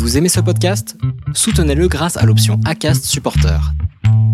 [0.00, 0.96] Vous aimez ce podcast?
[1.34, 3.60] Soutenez-le grâce à l'option ACAST Supporter.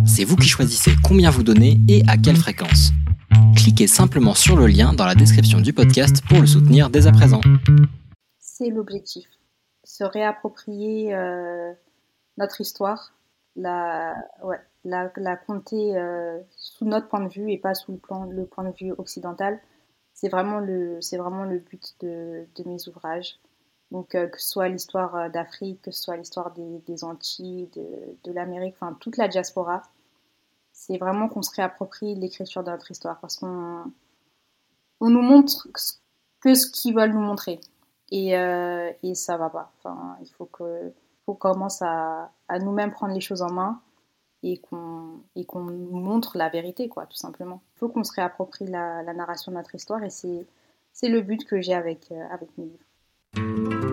[0.07, 2.92] C'est vous qui choisissez combien vous donnez et à quelle fréquence.
[3.57, 7.13] Cliquez simplement sur le lien dans la description du podcast pour le soutenir dès à
[7.13, 7.41] présent.
[8.39, 9.27] C'est l'objectif.
[9.82, 11.72] Se réapproprier euh,
[12.38, 13.12] notre histoire,
[13.56, 14.14] la,
[15.48, 17.98] compter euh, sous notre point de vue et pas sous le,
[18.46, 19.58] point de vue occidental.
[20.14, 21.00] C'est vraiment le,
[21.58, 23.40] but de mes ouvrages.
[23.91, 28.32] Donc, euh, que ce soit l'histoire euh, d'Afrique, que ce soit l'histoire des, Antilles, de,
[28.32, 29.82] l'Amérique, enfin toute la diaspora,
[30.72, 33.85] c'est vraiment qu'on se réapproprie l'écriture de notre histoire parce qu'on
[35.01, 35.69] on nous montre
[36.41, 37.61] que ce qu'ils veulent nous montrer.
[38.11, 39.73] Et, euh, et ça va pas.
[39.79, 40.93] Enfin, il faut que
[41.25, 43.80] faut qu'on commence à, à nous-mêmes prendre les choses en main
[44.43, 47.63] et qu'on nous montre la vérité, quoi, tout simplement.
[47.75, 50.47] Il faut qu'on se réapproprie la, la, narration de notre histoire et c'est
[50.93, 52.86] c'est le but que j'ai avec euh, avec mes livres.
[53.39, 53.86] Alors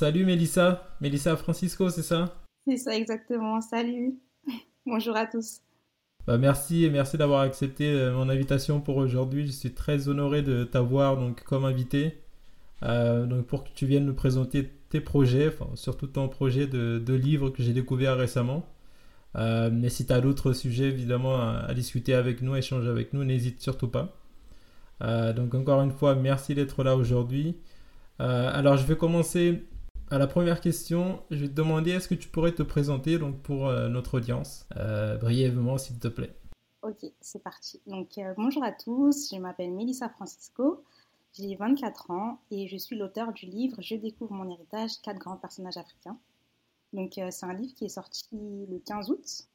[0.00, 2.34] salut Mélissa, Mélissa Francisco, c'est ça?
[2.66, 4.18] C'est ça exactement, salut.
[4.86, 5.60] Bonjour à tous.
[6.26, 9.44] Bah merci et merci d'avoir accepté euh, mon invitation pour aujourd'hui.
[9.44, 12.22] Je suis très honoré de t'avoir donc comme invité.
[12.82, 16.98] Euh, donc pour que tu viennes nous présenter tes projets, enfin, surtout ton projet de,
[16.98, 18.64] de livre que j'ai découvert récemment.
[19.36, 22.88] Euh, mais si tu as d'autres sujets évidemment à, à, discuter avec nous, à échanger
[22.88, 24.16] avec nous, n'hésite surtout pas.
[25.02, 27.58] Euh, donc encore une fois, merci d'être là aujourd'hui.
[28.20, 29.64] Euh, alors je vais commencer
[30.10, 31.22] à la première question.
[31.30, 34.66] Je vais te demander est-ce que tu pourrais te présenter donc pour euh, notre audience?
[34.76, 36.34] Euh, brièvement s'il te plaît.
[36.82, 37.80] Ok, c'est parti.
[37.86, 40.82] Donc bonjour à tous, je m'appelle Melissa Francisco.
[41.34, 45.36] J'ai 24 ans et je suis l'auteur du livre Je découvre mon héritage, quatre grands
[45.36, 46.16] personnages africains.
[46.92, 49.46] Donc c'est un livre qui est sorti le 15 août.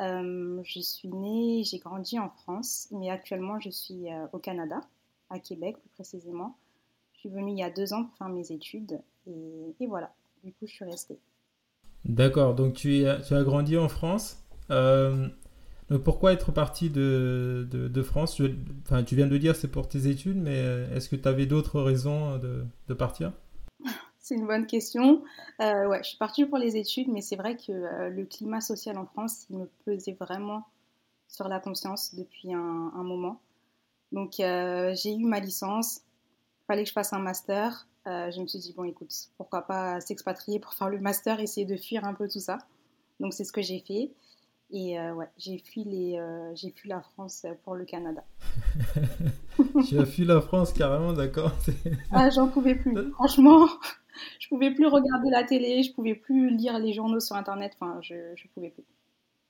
[0.00, 4.80] Euh, je suis née, j'ai grandi en France, mais actuellement je suis euh, au Canada,
[5.28, 6.56] à Québec plus précisément.
[7.14, 10.12] Je suis venue il y a deux ans pour faire mes études et, et voilà,
[10.44, 11.18] du coup je suis restée.
[12.04, 14.42] D'accord, donc tu, es, tu, as grandi en France.
[14.70, 15.28] Euh,
[15.90, 18.38] donc pourquoi être partie de, de, de France?
[18.38, 18.46] Je,
[18.82, 20.58] enfin, Tu viens de dire c'est pour tes études, mais
[20.94, 23.32] est-ce que tu avais d'autres raisons de, de partir?
[24.18, 25.22] C'est une bonne question.
[25.62, 28.60] Euh, ouais, je suis partie pour les études, mais c'est vrai que euh, le climat
[28.60, 30.66] social en France, il me pesait vraiment
[31.28, 33.40] sur la conscience depuis un, un moment.
[34.12, 36.02] Donc, euh, j'ai eu ma licence.
[36.62, 37.86] Il fallait que je fasse un master.
[38.08, 41.66] Euh, je me suis dit, bon, écoute, pourquoi pas s'expatrier pour faire le master, essayer
[41.66, 42.58] de fuir un peu tout ça.
[43.20, 44.10] Donc, c'est ce que j'ai fait.
[44.70, 48.22] Et euh, ouais, j'ai fui, les, euh, j'ai fui la France pour le Canada.
[49.88, 51.52] tu as fui la France carrément, d'accord
[52.12, 52.94] Ah, j'en pouvais plus.
[53.12, 53.66] Franchement,
[54.38, 57.72] je pouvais plus regarder la télé, je pouvais plus lire les journaux sur Internet.
[57.80, 58.84] Enfin, je, je pouvais plus.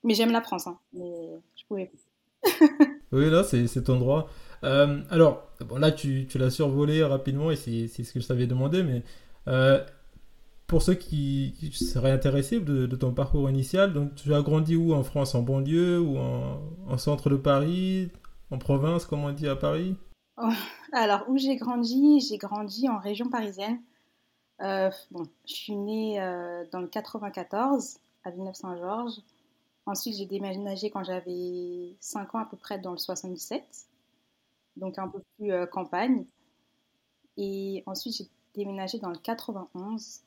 [0.03, 1.99] Mais j'aime la France, hein, mais je pouvais plus.
[3.11, 4.29] oui, là, c'est, ton droit.
[4.63, 9.03] Euh, alors, là, tu, l'as survolé rapidement et c'est, ce que je t'avais demandé, mais
[9.47, 9.83] euh,
[10.67, 15.03] pour ceux qui, seraient intéressés de, ton parcours initial, donc tu as grandi où en
[15.03, 15.35] France?
[15.35, 18.09] En banlieue ou en, en centre de Paris?
[18.51, 19.95] En province, comme on dit à Paris?
[20.37, 20.49] Oh,
[20.91, 22.19] Alors, où j'ai grandi?
[22.19, 23.79] J'ai grandi en région parisienne.
[24.61, 26.19] Euh, bon, je suis née
[26.71, 29.21] dans le 94 à Villeneuve-Saint-Georges.
[29.85, 33.63] Ensuite, j'ai déménagé quand j'avais 5 ans à peu près dans le 77,
[34.75, 36.25] donc un peu plus euh, campagne.
[37.37, 40.21] Et ensuite, j'ai déménagé dans le 91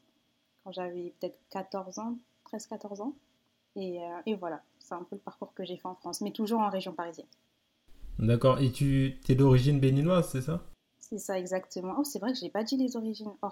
[0.65, 2.17] quand j'avais peut-être 14 ans,
[2.51, 3.15] 13-14 ans.
[3.77, 6.33] Et, euh, et voilà, c'est un peu le parcours que j'ai fait en France, mais
[6.33, 7.27] toujours en région parisienne.
[8.19, 10.62] D'accord, et tu es d'origine béninoise, c'est ça?
[10.99, 11.95] C'est ça, exactement.
[11.99, 13.33] Oh, c'est vrai que je n'ai pas dit les origines.
[13.43, 13.49] Oh,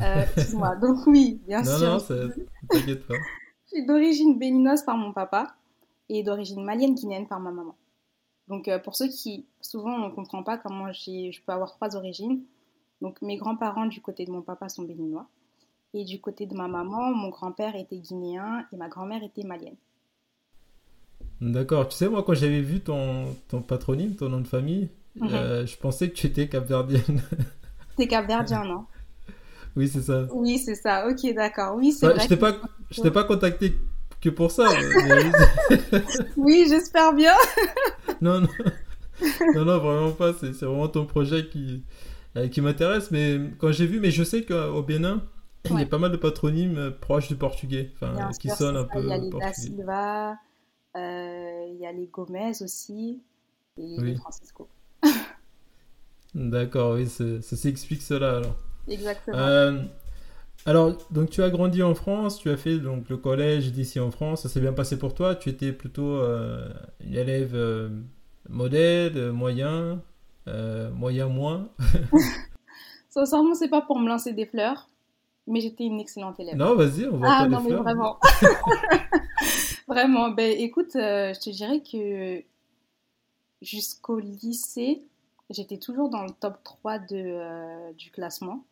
[0.00, 2.16] euh, moi Donc oui, bien non, sûr.
[2.16, 3.14] Non, non, t'inquiète pas.
[3.66, 5.54] Je suis d'origine béninoise par mon papa
[6.10, 7.74] et d'origine malienne guinéenne par ma maman.
[8.48, 11.96] Donc euh, pour ceux qui, souvent on ne comprend pas comment je peux avoir trois
[11.96, 12.42] origines.
[13.00, 15.26] Donc mes grands-parents du côté de mon papa sont béninois.
[15.94, 19.76] Et du côté de ma maman, mon grand-père était guinéen et ma grand-mère était malienne.
[21.40, 21.88] D'accord.
[21.88, 25.34] Tu sais, moi, quand j'avais vu ton, ton patronyme, ton nom de famille, mm -hmm.
[25.34, 27.20] euh, je pensais que tu étais capverdienne.
[27.96, 28.86] T'es capverdien, non
[29.76, 30.26] Oui, c'est ça.
[30.32, 31.06] Oui, c'est ça.
[31.08, 31.76] Ok, d'accord.
[31.76, 32.22] Oui, c'est ouais, vrai.
[32.24, 32.52] Je t'ai pas,
[32.90, 33.74] je t'ai pas contacté
[34.22, 34.68] que pour ça.
[36.36, 37.34] oui, j'espère bien.
[38.22, 38.48] non, non.
[39.54, 40.32] non, non, vraiment pas.
[40.32, 41.82] C'est vraiment ton projet qui,
[42.36, 43.10] euh, qui m'intéresse.
[43.10, 45.22] Mais quand j'ai vu, mais je sais qu'au Bénin,
[45.68, 48.84] il y a pas mal de patronymes euh, proches du portugais, enfin, qui sonnent un
[48.84, 49.00] peu.
[49.02, 50.38] Il y a les Da Silva,
[50.96, 53.22] euh, il y a les Gomez aussi,
[53.76, 54.68] et les Francisco.
[56.34, 58.56] D'accord, oui, ça s'explique cela alors.
[58.88, 59.36] Exactement.
[60.66, 64.10] Alors, donc tu as grandi en France, tu as fait donc le collège d'ici en
[64.10, 65.34] France, ça s'est bien passé pour toi.
[65.34, 66.22] Tu étais plutôt
[67.00, 67.54] une élève
[68.48, 70.02] modèle, euh, moyen,
[70.48, 71.68] euh, moyen moins.
[73.08, 74.88] Sincèrement, c'est pas pour me lancer des fleurs,
[75.46, 76.56] mais j'étais une excellente élève.
[76.56, 78.18] Non, vas-y, on va Ah non, mais vraiment.
[79.88, 80.30] vraiment.
[80.30, 82.42] Ben, écoute, euh, je te dirais que
[83.60, 85.02] jusqu'au lycée,
[85.50, 88.64] j'étais toujours dans le top 3 de, du classement.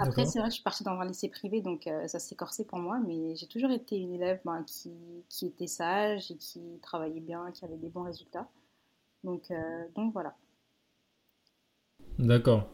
[0.00, 2.64] Après, c'est vrai que je suis partie dans un lycée privé, donc ça s'est corsé
[2.64, 4.90] pour moi, mais j'ai toujours été une élève ben, qui,
[5.28, 8.48] qui, était sage et qui travaillait bien, qui avait des bons résultats.
[9.24, 10.34] Donc, euh, donc voilà.
[12.18, 12.68] D'accord.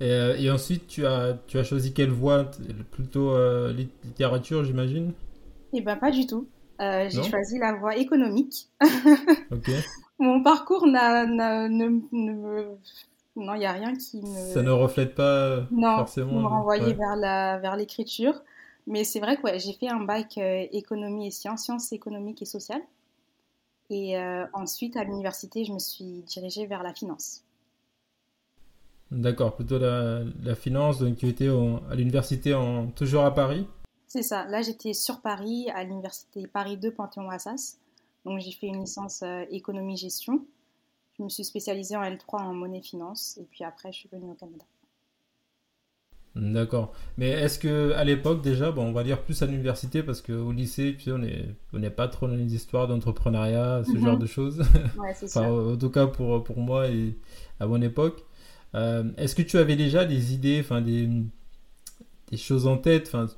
[0.00, 2.50] Et, euh, et, ensuite, tu as, tu as choisi quelle voie?
[2.90, 5.12] Plutôt euh, littérature, j'imagine?
[5.72, 6.48] Eh bien, pas du tout.
[6.80, 8.68] J'ai choisi la voie économique.
[9.50, 9.70] ok.
[10.18, 12.76] Mon parcours n'a, ne, ne,
[13.36, 14.52] non, il n'y a rien qui me.
[14.52, 16.40] Ça ne reflète pas non, forcément.
[16.40, 18.42] me renvoyer vers, la, vers l'écriture.
[18.86, 22.46] Mais c'est vrai que ouais, j'ai fait un bac économie et sciences, sciences économiques et
[22.46, 22.82] sociales.
[23.90, 27.44] Et euh, ensuite, à l'université, je me suis dirigée vers la finance.
[29.10, 30.98] D'accord, plutôt la, la, finance.
[30.98, 33.66] Donc, tu étais à l'université en, toujours à Paris?
[34.08, 34.46] C'est ça.
[34.46, 37.78] Là, j'étais sur Paris, à l'université Paris 2 Panthéon-Assas.
[38.24, 40.42] Donc, j'ai fait une licence euh, économie-gestion.
[41.22, 43.38] Je me suis spécialisée en L3 en monnaie-finance.
[43.40, 44.64] Et puis après, je suis venue au Canada.
[46.34, 46.92] D'accord.
[47.16, 50.50] Mais est-ce que à l'époque déjà, bon, on va dire plus à l'université parce qu'au
[50.50, 54.18] lycée, tu sais, on n'est pas trop dans les histoires d'entrepreneuriat, ce genre mhm.
[54.18, 54.58] de choses.
[54.98, 57.16] Ouais, c'est enfin, En tout cas pour, pour moi et
[57.60, 58.24] à mon époque.
[58.74, 61.08] Euh, est-ce que tu avais déjà des idées, enfin des,
[62.32, 63.28] des choses en tête, enfin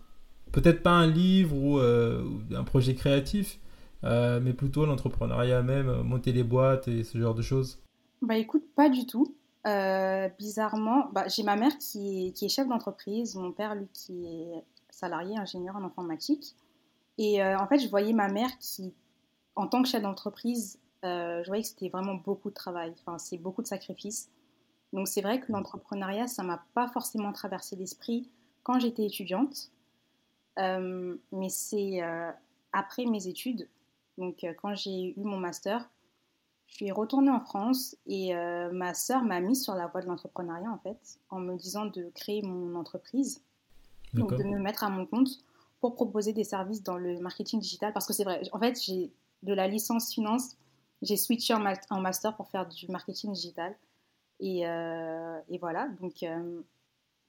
[0.52, 3.58] peut-être pas un livre ou, euh, un projet créatif,
[4.04, 7.78] euh, mais plutôt l'entrepreneuriat même, monter des boîtes et ce genre de choses.
[8.22, 9.34] Bah écoute, pas du tout.
[9.66, 13.88] Euh, bizarrement, bah, j'ai ma mère qui est, qui est chef d'entreprise, mon père, lui,
[13.92, 16.54] qui est salarié, ingénieur en informatique.
[17.16, 18.92] Et euh, en fait, je voyais ma mère qui,
[19.56, 23.18] en tant que chef d'entreprise, euh, je voyais que c'était vraiment beaucoup de travail, enfin,
[23.18, 24.30] c'est beaucoup de sacrifices.
[24.92, 28.30] Donc c'est vrai que l'entrepreneuriat, ça m'a pas forcément traversé l'esprit
[28.62, 29.70] quand j'étais étudiante.
[30.56, 32.00] mais c'est
[32.72, 33.68] après mes études,
[34.19, 35.88] donc quand j'ai eu mon master,
[36.66, 40.06] je suis retournée en France et euh, ma sœur m'a mis sur la voie de
[40.06, 43.43] l'entrepreneuriat en fait, en me disant de créer mon entreprise,
[44.12, 45.28] donc de me mettre à mon compte
[45.81, 47.93] pour proposer des services dans le marketing digital.
[47.93, 49.12] Parce que c'est vrai, en fait, j'ai
[49.43, 50.56] de la licence finance,
[51.02, 53.76] j'ai switché en, master pour faire du marketing digital.
[54.40, 56.62] Et, euh, et voilà, donc euh,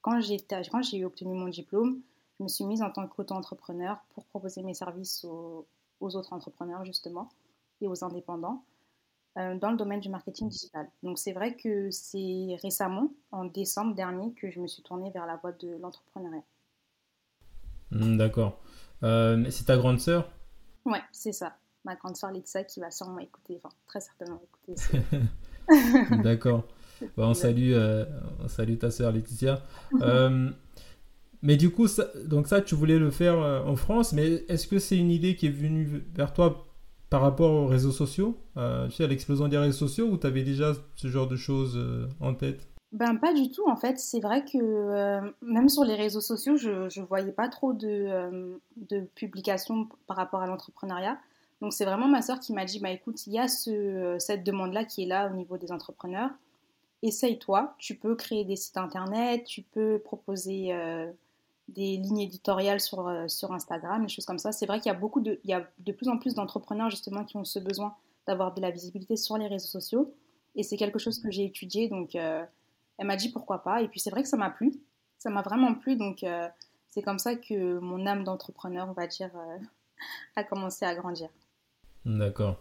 [0.01, 2.01] quand j'ai obtenu mon diplôme,
[2.39, 5.65] je me suis mise en tant qu'auto-entrepreneur pour proposer mes services aux,
[5.99, 7.29] aux autres entrepreneurs justement
[7.81, 8.63] et aux indépendants.
[9.37, 10.87] Euh, dans le domaine du marketing digital.
[11.03, 15.25] Donc c'est vrai que c'est récemment, en décembre dernier, que je me suis tournée vers
[15.25, 16.43] la voie de l'entrepreneuriat.
[17.91, 18.61] Hmm, d'accord.
[19.03, 20.31] Euh, c'est ta grande sœur?
[20.85, 21.57] Ouais, c'est ça.
[21.83, 24.81] Ma grande sœur Lisa qui va sûrement écouter, enfin très certainement écouter.
[26.23, 26.63] D'accord.
[27.17, 28.05] on, salue, euh,
[28.39, 29.61] on salue ta sœur Laetitia.
[31.41, 34.79] mais du coup, ça, donc ça, tu voulais le faire en France, mais est-ce que
[34.79, 36.65] c'est une idée qui est venue vers toi
[37.09, 40.27] par rapport aux réseaux sociaux, euh, tu sais, à l'explosion des réseaux sociaux, ou tu
[40.27, 42.67] avais déjà ce genre de choses euh, en tête?
[42.91, 46.55] Ben pas du tout en fait, c'est vrai que euh, même sur les réseaux sociaux,
[46.55, 48.59] je ne voyais pas trop de,
[49.15, 51.17] publications par rapport à l'entrepreneuriat.
[51.61, 54.43] Donc c'est vraiment ma soeur qui m'a dit, bah écoute, il y a ce, cette
[54.43, 56.29] demande-là qui est là au niveau des entrepreneurs.
[57.01, 60.73] Essaye-toi, tu peux créer des sites internet, tu peux proposer
[61.67, 64.51] des lignes éditoriales sur, euh, sur Instagram, des choses comme ça.
[64.51, 66.89] C'est vrai qu'il y a beaucoup de, il y a de plus en plus d'entrepreneurs
[66.89, 67.95] justement qui ont ce besoin
[68.27, 70.13] d'avoir de la visibilité sur les réseaux sociaux.
[70.55, 72.43] Et c'est quelque chose que j'ai étudié, donc euh,
[72.97, 73.81] elle m'a dit pourquoi pas.
[73.81, 74.73] Et puis c'est vrai que ça m'a plu,
[75.17, 76.47] ça m'a vraiment plu, donc euh,
[76.89, 79.31] c'est comme ça que mon âme d'entrepreneur, on va dire,
[80.35, 81.29] a commencé à grandir.
[82.05, 82.57] D'accord.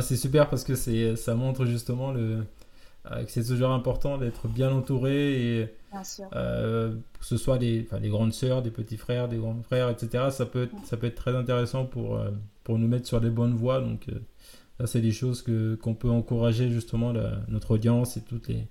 [0.00, 0.74] C'est super parce que
[1.14, 2.44] ça montre justement le,
[3.24, 5.68] que c'est toujours important d'être bien entouré et
[6.34, 10.26] euh, que ce soit des, les grandes sœurs, des petits frères, des grands frères, etc.
[10.30, 12.30] Ça peut, être, ça peut être très intéressant pour, euh,
[12.64, 13.80] pour nous mettre sur les bonnes voies.
[13.80, 14.18] Donc, euh,
[14.78, 17.12] ça, c'est des choses que, qu'on peut encourager justement
[17.48, 18.66] notre audience et toutes les,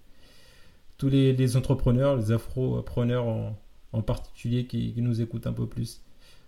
[0.98, 3.58] tous les, les entrepreneurs, les afro-preneurs en,
[3.92, 6.02] en, particulier qui, qui, nous écoutent un peu plus.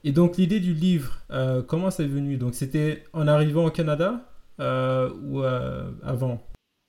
[0.04, 2.38] Et donc l'idée du livre, euh, comment c'est venu?
[2.38, 4.22] Donc c'était en arrivant au Canada
[4.60, 6.42] euh, ou euh, avant?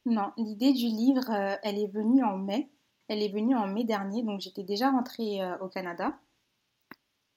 [0.09, 1.31] Non, l'idée du livre,
[1.63, 2.71] elle est venue en mai.
[3.09, 6.19] Elle est venue en mai dernier, donc j'étais déjà rentrée au Canada.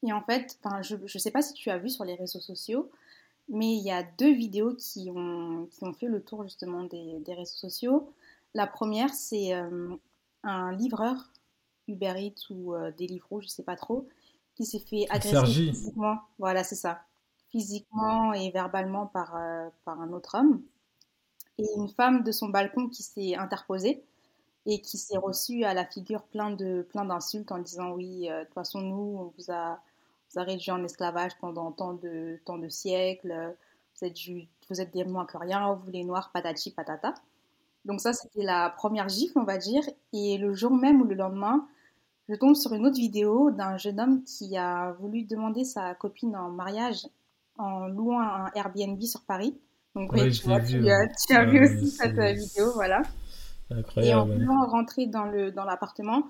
[0.04, 2.90] Et en fait, je ne sais pas si tu as vu sur les réseaux sociaux,
[3.50, 7.20] mais il y a deux vidéos qui ont, qui ont fait le tour justement des,
[7.20, 8.13] des réseaux sociaux.
[8.54, 9.51] La première, c'est
[10.44, 11.32] un livreur
[11.88, 14.08] Uber Eats ou Deliveroo, je ne sais pas trop,
[14.56, 16.18] qui s'est fait agresser physiquement.
[16.40, 17.01] Voilà, c'est ça.
[17.50, 20.62] Physiquement et verbalement par, euh, par un autre homme.
[21.58, 24.03] Et une femme de son balcon qui s'est interposée
[24.65, 28.39] et qui s'est reçue à la figure plein de plein d'insultes en disant oui, euh,
[28.39, 29.79] de toute façon nous on vous a
[30.34, 33.55] vous réduit en esclavage pendant tant de tant de siècles,
[34.00, 34.17] vous êtes
[34.70, 37.13] vous êtes des moins que rien, vous les noirs patati patata.
[37.86, 41.15] Donc ça c'était la première gifle on va dire et le jour même ou le
[41.15, 41.67] lendemain,
[42.29, 46.36] je tombe sur une autre vidéo d'un jeune homme qui a voulu demander sa copine
[46.36, 47.08] en mariage
[47.58, 49.60] en louant un Airbnb sur Paris.
[49.95, 53.01] Donc oui, tu, vu, as, vu aussi cette euh, vidéo, voilà.
[53.98, 56.27] Et en voulant rentrer dans le dans l'appartement,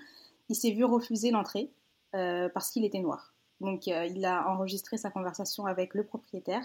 [0.49, 1.71] il s'est vu refuser l'entrée
[2.15, 3.33] euh, parce qu'il était noir.
[3.59, 6.63] Donc euh, il a enregistré sa conversation avec le propriétaire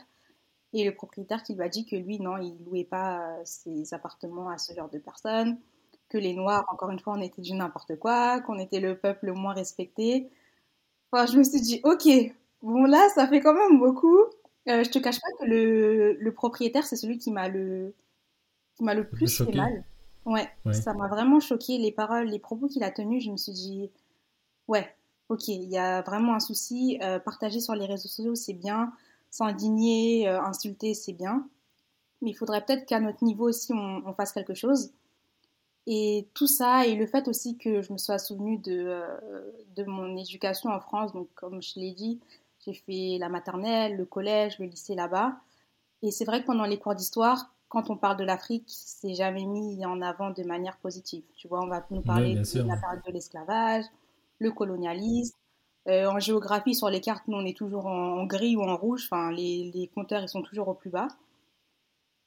[0.72, 4.48] et le propriétaire qui lui a dit que lui non, il louait pas ses appartements
[4.48, 5.58] à ce genre de personnes
[6.08, 9.26] que les Noirs, encore une fois, on était du n'importe quoi, qu'on était le peuple
[9.26, 10.30] le moins respecté.
[11.10, 12.08] Enfin, je me suis dit, ok,
[12.62, 14.24] bon là, ça fait quand même beaucoup.
[14.68, 17.94] Euh, je te cache pas que le, le propriétaire, c'est celui qui m'a le,
[18.74, 19.84] qui m'a le plus fait mal.
[20.24, 21.78] Ouais, ça m'a vraiment choqué.
[21.78, 23.90] Les paroles, les propos qu'il a tenus, je me suis dit,
[24.66, 24.92] ouais,
[25.28, 26.98] ok, il y a vraiment un souci.
[27.02, 28.92] Euh, partager sur les réseaux sociaux, c'est bien.
[29.30, 31.48] S'indigner, euh, insulter, c'est bien.
[32.22, 34.90] Mais il faudrait peut-être qu'à notre niveau aussi, on fasse quelque chose.
[35.86, 39.84] Et tout ça, et le fait aussi que je me sois souvenue de, euh, de
[39.84, 42.18] mon éducation en France, donc comme je l'ai dit,
[42.66, 45.36] j'ai fait la maternelle, le collège, le lycée là-bas.
[46.02, 49.44] Et c'est vrai que pendant les cours d'histoire, quand on parle de l'Afrique, c'est jamais
[49.44, 51.24] mis en avant de manière positive.
[51.36, 53.84] Tu vois, on va nous parler de la période de l'esclavage,
[54.38, 55.36] le colonialisme.
[55.88, 59.08] Euh, en géographie, sur les cartes, nous, on est toujours en, gris ou en rouge.
[59.10, 61.08] Enfin, les, les compteurs, ils sont toujours au plus bas.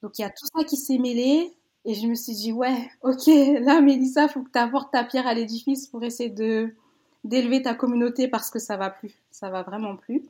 [0.02, 1.54] Donc, il y a tout ça qui s'est mêlé.
[1.84, 3.26] Et je me suis dit, ouais, ok,
[3.60, 6.74] là, Mélissa, faut que tu apportes ta pierre à l'édifice pour essayer de
[7.24, 10.22] d'élever ta communauté parce que ça va plus, ça va vraiment plus.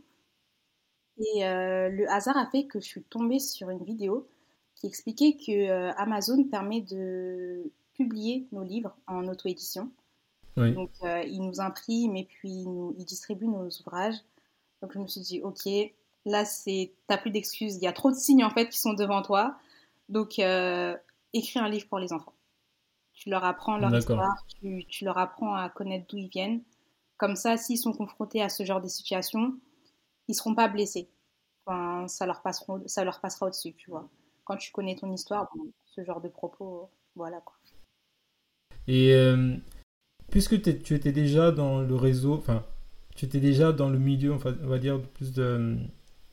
[1.21, 4.27] Et euh, le hasard a fait que je suis tombée sur une vidéo
[4.75, 9.91] qui expliquait que euh, Amazon permet de publier nos livres en auto-édition.
[10.57, 14.17] Donc, euh, il nous imprime et puis il, nous, il distribue nos ouvrages.
[14.83, 15.67] Donc, je me suis dit, ok,
[16.27, 17.77] là, c'est, t'as plus d'excuses.
[17.77, 19.57] Il y a trop de signes en fait qui sont devant toi.
[20.11, 22.35] Donc, écris un livre pour les enfants.
[23.15, 26.63] Tu leur apprends leur histoire, tu, leur apprends à connaître d'où ils viennent.
[27.21, 29.55] Comme ça, s'ils sont confrontés à ce genre de situation,
[30.27, 31.11] ils seront pas blessés.
[31.67, 34.09] Enfin, ça leur passera, ça leur passera au-dessus, tu vois.
[34.45, 35.47] Quand tu connais ton histoire,
[35.85, 37.57] ce genre de propos, voilà quoi.
[38.89, 39.55] Et euh,
[40.31, 42.65] puisque tu étais déjà dans le réseau, enfin,
[43.15, 45.77] tu étais déjà dans le milieu, on va dire, plus de,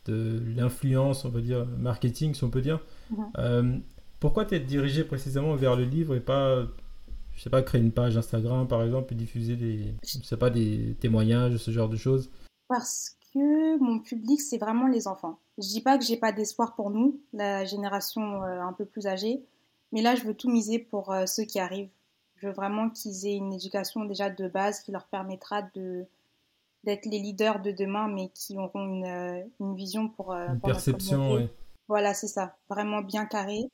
[0.05, 2.79] de l'influence, on va dire, marketing, si on peut dire.
[3.09, 3.31] Mhm.
[3.39, 3.77] Euh,
[4.21, 6.65] pourquoi t'es dirigé précisément vers le livre et pas,
[7.37, 10.49] je sais pas, créer une page Instagram par exemple et diffuser des, je sais pas,
[10.49, 12.31] des témoignages, ce genre de choses
[12.67, 15.37] Parce que mon public, c'est vraiment les enfants.
[15.59, 19.05] Je dis pas que j'ai pas d'espoir pour nous, la génération euh, un peu plus
[19.05, 19.45] âgée,
[19.91, 21.91] mais là, je veux tout miser pour euh, ceux qui arrivent.
[22.37, 26.05] Je veux vraiment qu'ils aient une éducation déjà de base qui leur permettra de
[26.83, 31.33] d'être les leaders de demain, mais qui auront une, euh, une vision pour, une perception.
[31.33, 31.49] Oui.
[31.87, 33.69] Voilà, c'est ça, vraiment bien carré.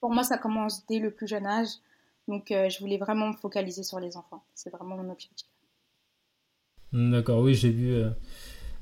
[0.00, 1.68] Pour moi, ça commence dès le plus jeune âge.
[2.28, 4.44] Donc, euh, je voulais vraiment me focaliser sur les enfants.
[4.54, 5.48] C'est vraiment mon objectif.
[6.92, 7.94] D'accord, oui, j'ai vu.
[7.94, 8.10] Euh,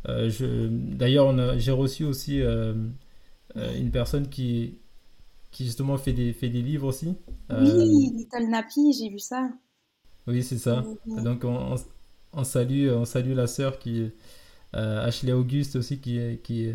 [0.08, 0.66] euh, je...
[0.68, 4.78] D'ailleurs, j'ai reçu aussi une personne qui,
[5.52, 7.16] qui justement fait des, fait des livres aussi.
[7.50, 9.48] Oui, Little Nappy, j'ai vu ça.
[10.26, 10.84] Oui, c'est ça.
[11.06, 11.76] Donc, on,
[12.32, 14.10] on, salue, on salue la sœur qui.
[14.72, 16.70] Ashley Auguste aussi, qui, qui,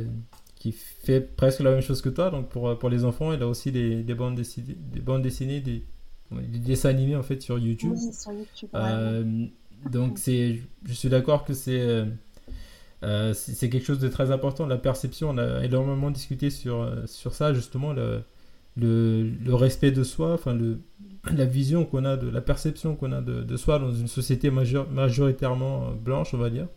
[0.56, 2.32] qui fait presque la même chose que toi.
[2.32, 5.60] Donc pour, pour les enfants, il a aussi des, des bandes dessinées, des bandes dessinées,
[5.60, 5.84] des,
[6.32, 7.94] des, dessins animés en fait sur YouTube.
[7.96, 8.70] Oui, sur YouTube.
[8.76, 9.46] Euh,
[9.90, 12.06] donc c'est, je suis d'accord que c'est euh,
[13.04, 14.66] euh, c'est quelque chose de très important.
[14.66, 18.24] La perception, on a énormément discuté sur sur ça justement le
[18.78, 20.80] le, le respect de soi, enfin le
[21.32, 24.50] la vision qu'on a de la perception qu'on a de, de, soi dans une société
[24.50, 26.68] majoritairement blanche, on va dire.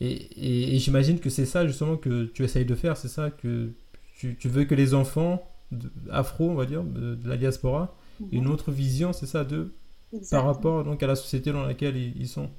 [0.00, 3.70] Et, et, j'imagine que c'est ça justement que tu essayes de faire, c'est ça que
[4.16, 5.47] tu, tu, veux que les enfants
[6.10, 8.50] afro, on va dire, de, la diaspora, aient une mhm.
[8.52, 9.74] autre vision, c'est ça, de
[10.30, 12.50] par rapport donc à la société dans laquelle ils, sont.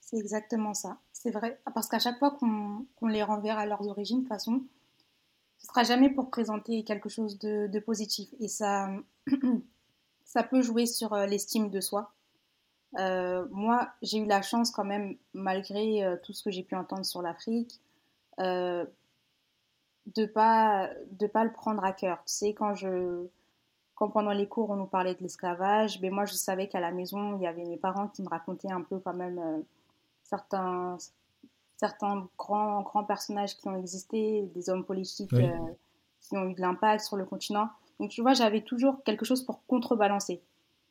[0.00, 0.98] C'est exactement ça.
[1.12, 1.60] C'est vrai.
[1.74, 4.62] Parce qu'à chaque fois qu'on les renverra à leurs origines, de toute façon,
[5.58, 8.28] ce sera jamais pour présenter quelque chose de, de positif.
[8.40, 8.90] Et ça,
[10.24, 12.12] ça peut jouer sur euh, l'estime de soi.
[12.98, 16.74] Euh, moi, j'ai eu la chance quand même, malgré euh, tout ce que j'ai pu
[16.74, 17.80] entendre sur l'Afrique,
[18.40, 18.84] euh,
[20.06, 22.18] de pas de pas le prendre à cœur.
[22.26, 23.26] Tu sais, quand je
[23.94, 26.92] quand pendant les cours on nous parlait de l'esclavage, ben moi je savais qu'à la
[26.92, 29.64] maison il y avait mes parents qui me racontaient un peu quand même
[30.24, 30.96] certains
[31.76, 35.34] certains grands grands personnages qui ont existé, des hommes politiques
[36.22, 37.68] qui ont eu de l'impact sur le continent.
[37.98, 40.42] Donc tu vois, j'avais toujours quelque chose pour contrebalancer.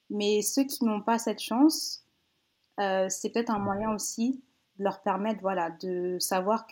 [0.09, 2.05] Mais ceux qui n'ont pas cette chance,
[2.79, 4.41] euh, c'est peut-être un moyen aussi
[4.77, 6.67] de leur permettre voilà, de savoir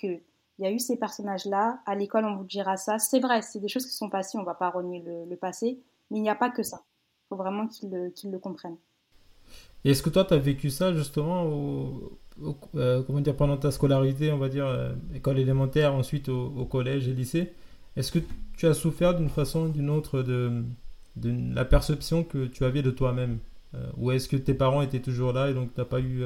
[0.59, 2.99] qu'il y a eu ces personnages-là, à l'école on vous dira ça.
[2.99, 5.79] C'est vrai, c'est des choses qui sont passées, on va pas renier le, passé,
[6.11, 6.81] mais il n'y a pas que ça.
[6.83, 8.77] Il faut vraiment qu'ils le, comprennent.
[9.85, 11.45] Est-ce que toi, tu as vécu ça justement
[12.75, 13.03] euh,
[13.37, 17.53] pendant ta scolarité, on va dire, euh, école élémentaire, ensuite au, collège et lycée
[17.95, 18.19] Est-ce que
[18.57, 20.65] tu as souffert d'une façon ou d'une autre de,
[21.23, 23.39] la perception que tu avais de toi-même
[23.75, 26.23] euh, Ou est-ce que tes parents étaient toujours là et donc tu n'as pas eu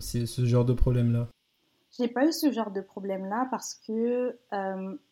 [0.00, 1.28] ce genre de problème-là?
[1.98, 4.38] J'ai pas eu ce genre de problème-là parce que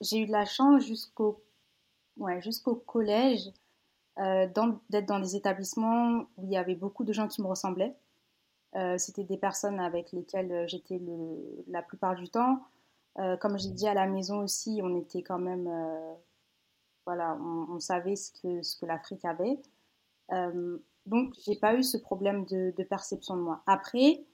[0.01, 1.43] j'ai eu de la chance jusqu'au
[2.17, 3.51] ouais, jusqu'au collège
[4.17, 7.97] d'être dans des établissements où il y avait beaucoup de gens qui me ressemblaient.
[8.97, 11.01] C'était des personnes avec lesquelles j'étais
[11.69, 12.61] la plupart du temps.
[13.41, 15.69] comme j'ai dit à la maison aussi, on était quand même
[17.09, 19.59] voilà, on, savait ce que, ce que l'Afrique avait.
[20.33, 23.63] Euh, donc, j'ai pas eu ce problème de, perception de moi.
[23.67, 24.27] Après,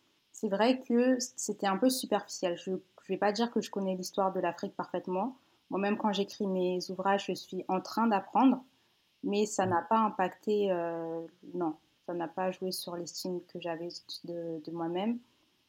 [0.45, 2.59] c'est vrai que c'était un peu superficiel.
[2.59, 2.77] Je ne
[3.09, 5.39] vais pas dire que je connais l'histoire de l'Afrique parfaitement.
[5.71, 8.63] Moi-même, quand j'écris mes ouvrages, je suis en train d'apprendre,
[9.23, 11.23] mais ça n'a pas impacté, euh,
[11.55, 13.89] non, ça n'a pas joué sur l'estime que j'avais
[14.25, 15.19] de, moi-même.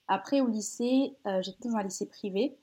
[0.10, 2.58] Après, au lycée, euh, j'étais dans un lycée privé,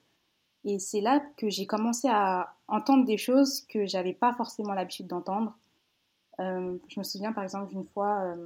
[0.66, 5.06] et c'est là que j'ai commencé à entendre des choses que j'avais pas forcément l'habitude
[5.06, 5.56] d'entendre.
[6.40, 8.36] Euh, je me souviens par exemple d'une fois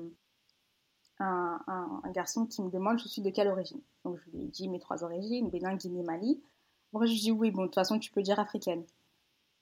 [1.21, 3.81] euh, un, un, garçon qui me demande je suis de quelle origine?
[4.05, 6.43] Donc je lui ai dit mes trois origines, Bénin, Guinée, Mali.
[6.93, 8.85] Moi je lui dis oui, bon de toute façon tu peux dire africaine.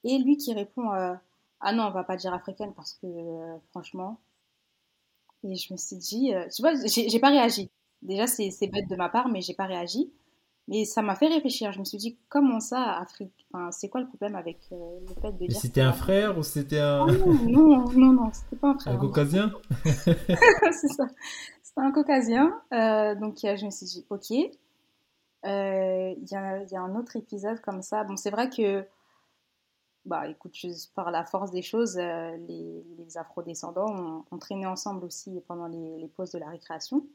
[0.05, 1.15] Et lui qui répond euh,
[1.61, 3.07] ah non on va pas dire africaine parce que
[3.71, 4.21] franchement.
[5.45, 7.71] Et je me suis dit, tu vois, j'ai pas réagi.
[8.03, 10.11] Déjà c'est bête de ma part, mais j'ai pas réagi.
[10.67, 11.73] Mais ça m'a fait réfléchir.
[11.73, 15.21] Je me suis dit, comment ça, Afrique enfin, C'est quoi le problème avec euh, le
[15.21, 15.61] fait de dire.
[15.61, 17.07] C'était un frère ou c'était un.
[17.07, 17.13] Ah
[17.47, 18.95] non, non, non, c'était pas un frère.
[18.95, 19.53] Un caucasien?
[19.85, 21.07] C'est ça.
[21.63, 22.63] C'était un caucasien.
[22.73, 24.31] Euh, donc je me suis dit, ok.
[25.45, 28.05] Euh, il y, a, y, a, un autre épisode comme ça.
[28.05, 28.87] Bon, c'est vrai que.
[30.07, 30.55] Bah écoute,
[30.95, 36.09] par la force des choses, les, les afro-descendants ont, traîné ensemble aussi pendant les, les
[36.09, 37.07] pauses de la récréation.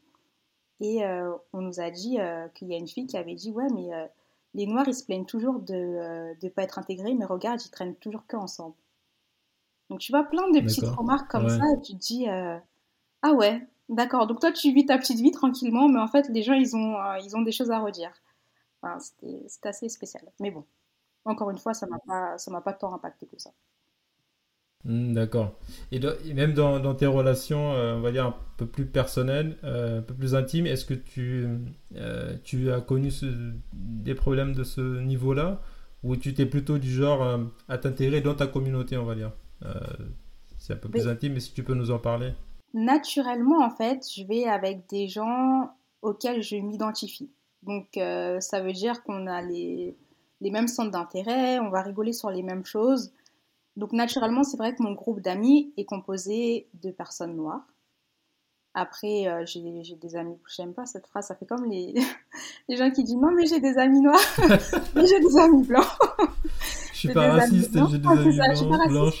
[0.80, 3.52] Et euh, on nous a dit euh, qu'il y a une fille qui avait dit
[3.52, 4.06] Ouais, mais euh,
[4.54, 7.96] les Noirs, ils se plaignent toujours de ne pas être intégrés, mais regarde, ils traînent
[7.96, 8.74] toujours que ensemble.
[9.90, 13.66] Donc tu vois plein de petites remarques comme ça et tu te dis Ah ouais,
[13.88, 14.26] d'accord.
[14.26, 16.96] Donc toi, tu vis ta petite vie tranquillement, mais en fait, les gens, ils ont,
[17.22, 18.12] ils ont des choses à redire.
[18.82, 20.22] Enfin, C'était assez spécial.
[20.40, 20.64] Mais bon,
[21.24, 23.50] encore une fois, ça ne m'a pas tant impacté que ça.
[24.84, 25.52] Hmm, d'accord.
[25.92, 26.00] Et,
[26.32, 30.14] même dans, tes relations, euh, on va dire un peu plus personnelles, euh, un peu
[30.14, 31.46] plus intimes, est-ce que tu,
[31.96, 33.10] euh, tu as connu
[33.72, 35.60] des problèmes de ce niveau-là?
[36.02, 39.32] Ou tu t'es plutôt du genre à t'intégrer dans ta communauté, on va dire?
[40.56, 42.32] C'est un peu plus intime, mais si tu peux nous en parler.
[42.72, 47.28] Naturellement, en fait, je vais avec des gens auxquels je m'identifie.
[47.64, 47.88] Donc,
[48.40, 49.94] ça veut dire qu'on a les,
[50.40, 53.12] les mêmes centres d'intérêt, on va rigoler sur les mêmes choses.
[53.76, 57.66] Donc naturellement, c'est vrai que mon groupe d'amis est composé de personnes noires.
[58.74, 61.92] Après, euh, j'ai des amis, j'aime pas cette phrase, ça fait comme les,
[62.68, 64.20] les gens qui disent non mais j'ai des amis noirs,
[64.94, 65.86] mais j'ai des amis blancs.
[66.92, 69.12] Je suis pas raciste, j'ai des amis blancs,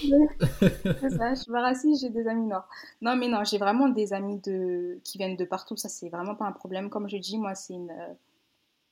[1.00, 2.68] C'est ça, je suis pas raciste, j'ai des amis noirs.
[3.00, 5.00] Non mais non, j'ai vraiment des amis de...
[5.02, 6.88] qui viennent de partout, ça c'est vraiment pas un problème.
[6.88, 7.92] Comme je dis, moi c'est une...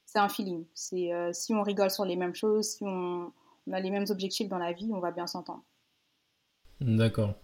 [0.06, 0.64] c'est un feeling.
[0.74, 3.32] C'est euh, si on rigole sur les mêmes choses, si on
[3.68, 5.64] on a les mêmes objectifs dans la vie, on va bien s'entendre.
[6.80, 7.34] D'accord.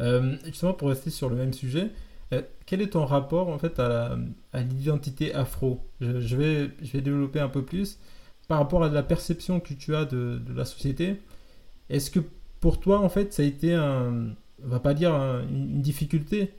[0.00, 1.90] Euh, justement, pour rester sur le même sujet,
[2.32, 4.16] euh, quel est ton rapport en fait à,
[4.54, 5.80] l'identité afro?
[6.00, 7.98] Je, vais, je vais développer un peu plus
[8.48, 11.20] par rapport à la perception que tu as de, la société.
[11.88, 12.20] Est-ce que
[12.60, 16.52] pour toi, en fait, ça a été un, on va pas dire une, difficulté,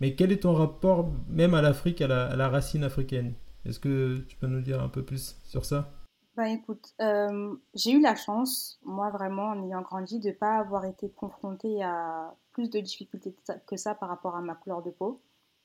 [0.00, 3.32] mais quel est ton rapport même à l'Afrique, à la racine africaine?
[3.64, 5.90] Est-ce que tu peux nous dire un peu plus sur ça?
[6.38, 10.58] Bah écoute, euh, j'ai eu la chance, moi vraiment, en ayant grandi, de ne pas
[10.58, 13.34] avoir été confrontée à plus de difficultés
[13.66, 15.20] que ça par rapport à ma couleur de peau.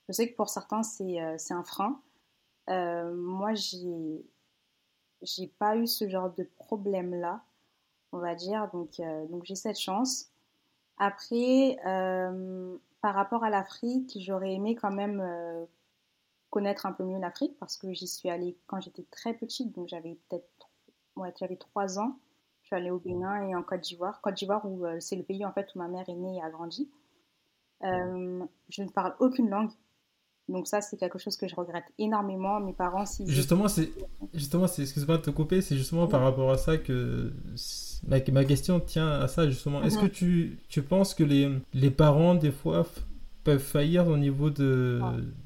[0.08, 2.00] Je sais que pour certains, c'est euh, un frein.
[2.66, 4.26] moi, j'ai
[5.60, 7.44] pas eu ce genre de problème-là,
[8.10, 8.68] on va dire.
[8.72, 10.32] Donc, donc j'ai cette chance.
[10.98, 11.76] Après,
[13.00, 15.22] par rapport à l'Afrique, j'aurais aimé quand même
[16.54, 19.88] connaître un peu mieux l'Afrique parce que j'y suis allée quand j'étais très petite, donc
[19.88, 20.48] j'avais peut-être
[21.16, 22.18] ouais, j'avais trois ans.
[22.62, 24.20] Je suis allée au Bénin et en Côte d'Ivoire.
[24.22, 26.50] Côte d'Ivoire, où c'est le pays en fait où ma mère est née et a
[26.50, 26.88] grandi.
[27.82, 29.70] je ne parle aucune langue.
[30.48, 32.60] Donc ça, c'est quelque chose que je regrette énormément.
[32.60, 33.26] Mes parents, si...
[33.26, 33.90] Justement, c'est...
[34.34, 34.82] Justement, c'est...
[34.82, 37.32] Excuse-moi de te couper, c'est justement par rapport à ça que...
[38.06, 39.82] Ma, ma question tient à ça, justement.
[39.82, 40.10] Est-ce que mhm.
[40.10, 42.84] tu, tu penses que les, les parents, des fois,
[43.44, 45.00] peuvent faillir au niveau de,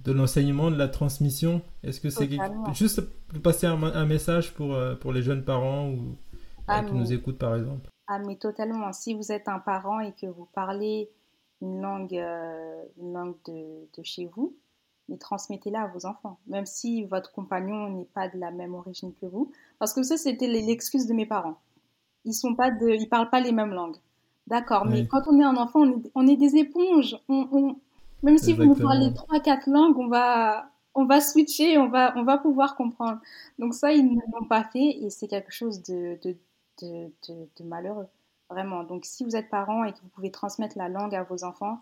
[0.04, 1.60] de l'enseignement, de la transmission?
[1.82, 2.28] Est-ce que c'est
[2.72, 3.02] juste
[3.42, 6.16] passer un, message pour, euh, pour les jeunes parents ou
[6.66, 7.90] ah, qui nous écoutent, par exemple?
[8.06, 8.92] Ah, mais totalement.
[8.92, 11.10] Si vous êtes un parent et que vous parlez
[11.60, 14.56] une langue, euh, une langue de, de chez vous,
[15.08, 19.12] mais transmettez-la à vos enfants, même si votre compagnon n'est pas de la même origine
[19.20, 19.50] que vous.
[19.78, 21.58] Parce que ça, c'était l'excuse de mes parents.
[22.24, 23.96] Ils sont pas de, ils parlent pas les mêmes langues.
[24.46, 27.16] D'accord, mais quand on est un enfant, on est, on est des éponges.
[27.28, 27.76] On,
[28.22, 32.24] même si vous parlez trois, quatre langues, on va, on va switcher, on va, on
[32.24, 33.20] va pouvoir comprendre.
[33.58, 36.36] Donc ça, ils ne l'ont pas fait et c'est quelque chose de, de,
[36.82, 38.08] de, de, malheureux,
[38.50, 38.84] vraiment.
[38.84, 41.80] Donc si vous êtes parent et que vous pouvez transmettre la langue à vos enfants,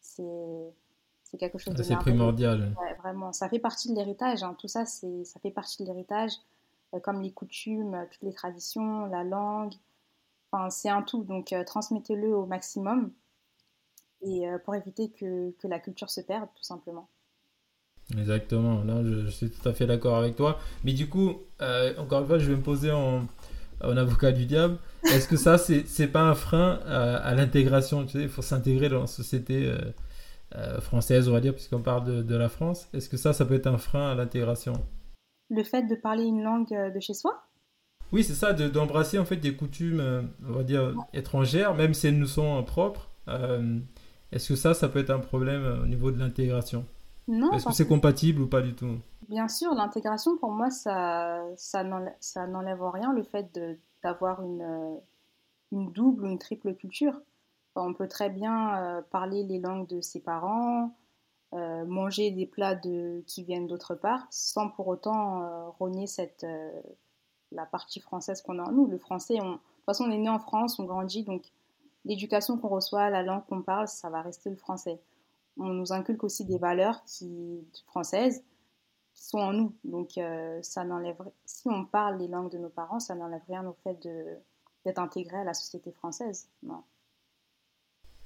[0.00, 0.72] c'est
[1.30, 2.74] c'est quelque chose de C'est primordial.
[2.98, 4.42] vraiment, ça fait partie de l'héritage.
[4.42, 4.56] Hein.
[4.58, 6.32] Tout ça, c'est, ça fait partie de l'héritage,
[6.92, 9.74] euh, comme les coutumes, toutes les traditions, la langue.
[10.50, 11.22] Enfin, c'est un tout.
[11.22, 13.12] Donc, euh, transmettez-le au maximum
[14.22, 17.08] et pour éviter que, que, la culture se perde, tout simplement.
[18.18, 18.82] Exactement.
[18.84, 20.58] Là, je, suis tout à fait d'accord avec toi.
[20.84, 21.38] Mais du coup,
[21.98, 23.26] encore une fois, je vais me poser en,
[23.82, 24.78] en avocat du diable.
[25.04, 28.04] Est-ce que ça, c'est, pas un frein à, l'intégration?
[28.04, 29.72] Tu sais, il faut s'intégrer dans la société.
[30.56, 32.88] Euh, française, on va dire, puisqu'on parle de, la France.
[32.92, 34.72] Est-ce que ça, ça peut être un frein à l'intégration?
[35.48, 37.44] Le fait de parler une langue euh, de chez soi?
[38.10, 42.08] Oui, c'est ça, d'embrasser en fait des coutumes, euh, on va dire, étrangères, même si
[42.08, 43.08] elles nous sont propres.
[44.32, 46.86] Est-ce que ça, ça peut être un problème au niveau de l'intégration?
[47.28, 47.52] Non.
[47.52, 48.98] Est-ce que c'est compatible ou pas du tout?
[49.28, 53.58] Bien sûr, l'intégration, pour moi, ça, ça n'enlève rien, le fait
[54.02, 54.98] d'avoir une,
[55.72, 57.20] une double ou une triple culture.
[57.76, 60.92] On peut très bien euh, parler les langues de ses parents,
[61.52, 66.44] euh, manger des plats de, qui viennent d'autre part, sans pour autant euh, rogner cette,
[67.52, 68.86] la partie française qu'on a en nous.
[68.86, 71.44] Le français, on, de toute façon, on est né en France, on grandit, donc
[72.04, 75.00] l'éducation qu'on reçoit, la langue qu'on parle, ça va rester le français.
[75.56, 78.42] On nous inculque aussi des valeurs qui, françaises
[79.14, 79.74] qui sont en nous.
[79.84, 80.18] Donc,
[80.62, 83.98] ça n'enlève, si on parle les langues de nos parents, ça n'enlève rien au fait
[84.84, 86.48] d'être intégré à la société française.
[86.62, 86.82] Non.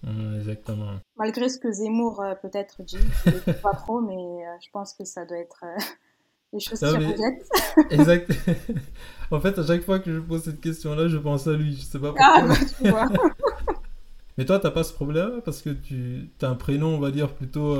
[0.04, 0.90] Mmh, exactement.
[1.16, 4.68] Malgré ce que Zemmour euh, peut-être dit, je ne sais pas trop, mais euh, je
[4.70, 5.82] pense que ça doit être euh,
[6.52, 7.16] des choses qui mais...
[7.90, 8.30] exact.
[9.30, 11.74] en fait, à chaque fois que je pose cette question-là, je pense à lui.
[11.74, 12.34] Je sais pas pourquoi.
[12.34, 13.08] Ah, bah, tu vois.
[14.36, 17.34] Mais toi, t'as pas ce problème parce que tu as un prénom, on va dire,
[17.34, 17.76] plutôt.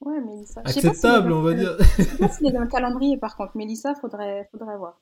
[0.00, 0.60] Ouais, Mélissa.
[0.64, 1.76] Acceptable, on va dire.
[1.80, 3.56] je sais pas s'il est dans le calendrier, par contre.
[3.56, 5.00] Mélissa, faudrait, faudrait voir.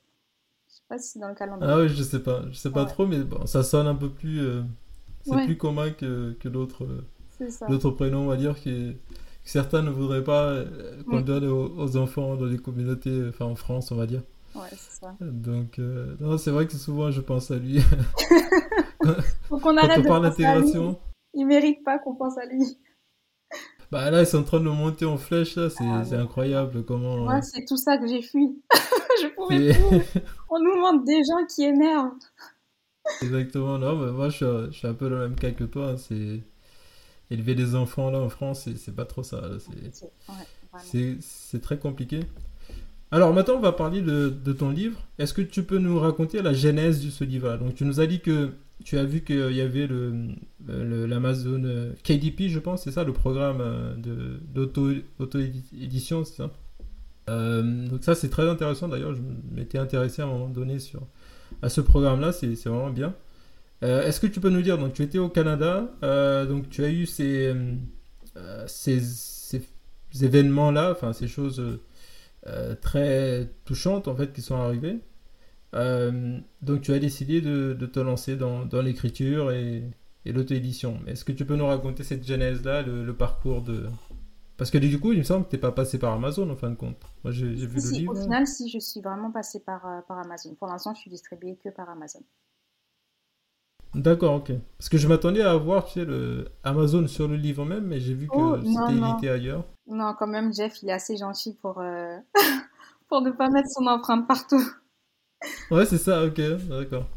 [0.69, 1.73] Je sais pas si c'est dans le calendrier.
[1.73, 2.43] Ah oui, je sais pas.
[2.49, 4.41] Je sais pas trop, mais bon, ça sonne un peu plus.
[5.23, 6.85] C'est plus commun que, que d'autres
[7.91, 8.95] prénoms, on va dire, qui,
[9.45, 13.55] que certains ne voudraient pas euh, qu'on donne aux, enfants dans les communautés, enfin en
[13.55, 14.23] France, on va dire.
[14.55, 15.15] Ouais, c'est ça.
[15.21, 17.79] Donc, euh, non, c'est vrai que souvent je pense à lui.
[19.49, 20.99] Faut qu'on arrête de parle d'intégration.
[21.33, 22.77] Il mérite pas qu'on pense à lui.
[23.91, 27.17] Bah là, ils sont en train de monter en flèche, là, c'est ah, incroyable comment.
[27.17, 28.61] Moi, c'est tout ça que j'ai fui.
[29.21, 30.21] je pouvais plus.
[30.49, 32.11] On nous montre des gens qui énervent.
[33.21, 35.95] Exactement, non, mais moi je suis, un peu le même cas que toi.
[35.97, 36.41] C'est
[37.29, 39.41] élever des enfants là en France, c'est pas trop ça.
[40.81, 42.21] C'est très compliqué.
[43.11, 44.99] Alors maintenant, on va parler de, de ton livre.
[45.19, 48.07] Est-ce que tu peux nous raconter la genèse de ce livre Donc tu nous as
[48.07, 48.51] dit que
[48.85, 49.89] tu as vu qu'il y avait
[50.67, 56.51] l'Amazon le, euh, KDP, je pense, c'est ça, le programme euh, d'auto-édition, c'est ça?
[57.29, 59.15] Euh, Donc ça, c'est très intéressant d'ailleurs.
[59.15, 59.21] Je
[59.51, 61.01] m'étais intéressé à un moment donné sur
[61.63, 63.15] à ce programme-là, c'est vraiment bien.
[63.83, 66.83] Euh, est-ce que tu peux nous dire, donc tu étais au Canada, euh, donc tu
[66.83, 67.53] as eu ces,
[68.37, 69.01] euh, ces,
[70.21, 71.61] événements-là, enfin ces choses
[72.81, 74.99] très touchantes en fait qui sont arrivées?
[75.75, 79.83] Donc tu as décidé de, te lancer dans, dans l'écriture et,
[80.25, 80.99] et l'auto-édition.
[81.07, 83.87] Est-ce que tu peux nous raconter cette genèse-là, le, parcours de,
[84.57, 86.55] parce que du coup, il me semble que tu n'es pas passé par Amazon en
[86.55, 86.97] fin de compte.
[87.23, 88.13] Moi, j'ai vu le livre.
[88.13, 90.55] Au final, si, je suis vraiment passé par, euh, par Amazon.
[90.55, 92.21] Pour l'instant, je suis distribué que par Amazon.
[93.93, 94.51] D'accord, ok.
[94.77, 97.99] Parce que je m'attendais à voir, tu sais, le Amazon sur le livre même, mais
[97.99, 99.65] j'ai vu que oh, c'était édité ailleurs.
[99.87, 102.17] Non, quand même, Jeff, il est assez gentil pour, euh,
[103.09, 104.63] pour ne pas mettre son empreinte partout.
[105.71, 107.07] Ouais, c'est ça, ok, d'accord.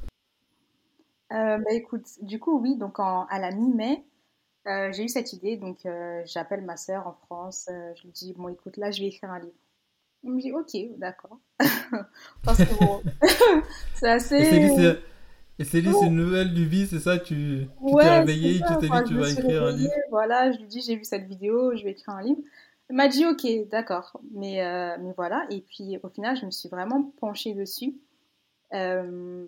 [1.33, 4.03] Euh, bah écoute, du coup, oui, donc en, à la mi-mai,
[4.67, 8.35] euh, j'ai eu cette idée, donc euh, j'appelle ma sœur en France, je lui dis,
[8.35, 9.55] bon écoute, là je vais écrire un livre.
[10.25, 11.41] Elle me dit, ok, d'accord.
[12.45, 13.05] Parce que bon,
[13.95, 14.97] c'est assez...
[15.59, 18.65] Et Céline, c'est- une nouvelle lubie, c'est ça Tu tu t'es Ouais, réveillée et c'est
[18.65, 21.05] tu t'es dit tu vas écrire un réveillée, livre voilà, je lui dis, j'ai vu
[21.05, 22.41] cette vidéo, je vais écrire un livre.
[22.89, 24.21] Elle m'a dit, ok, d'accord.
[24.33, 24.57] Mais,
[24.99, 27.95] mais voilà, et puis au final, je me suis vraiment penchée dessus.
[28.75, 29.47] Euh,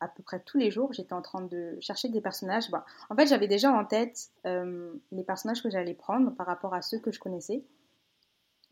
[0.00, 2.70] à peu près tous les jours, j'étais en train de chercher des personnages.
[2.70, 6.74] Bah, en fait, j'avais déjà en tête euh, les personnages que j'allais prendre par rapport
[6.74, 7.64] à ceux que je connaissais.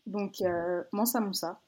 [0.06, 1.60] Donc, euh, Mansa Moussa,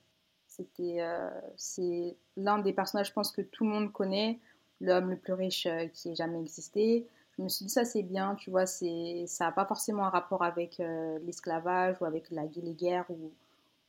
[0.48, 4.40] c'était, euh, c'est l'un des personnages, je pense, que tout le monde connaît,
[4.80, 7.06] l'homme le plus riche qui ait jamais existé.
[7.38, 10.10] Je me suis dit, ça c'est bien, tu vois, c'est, ça n'a pas forcément un
[10.10, 10.80] rapport avec
[11.24, 13.32] l'esclavage ou avec la, les guerres ou,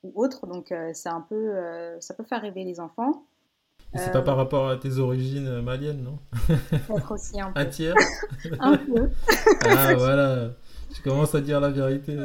[0.03, 0.47] ou autre.
[0.47, 1.53] Donc, c'est un peu,
[1.99, 3.23] ça peut faire rêver les enfants.
[3.97, 6.19] C'est pas par rapport à tes origines maliennes, non
[6.87, 7.59] Peut-être aussi un peu.
[7.61, 7.95] Un tiers
[8.59, 9.09] Un peu.
[9.69, 10.49] Ah voilà,
[10.93, 12.17] tu commences à dire la vérité.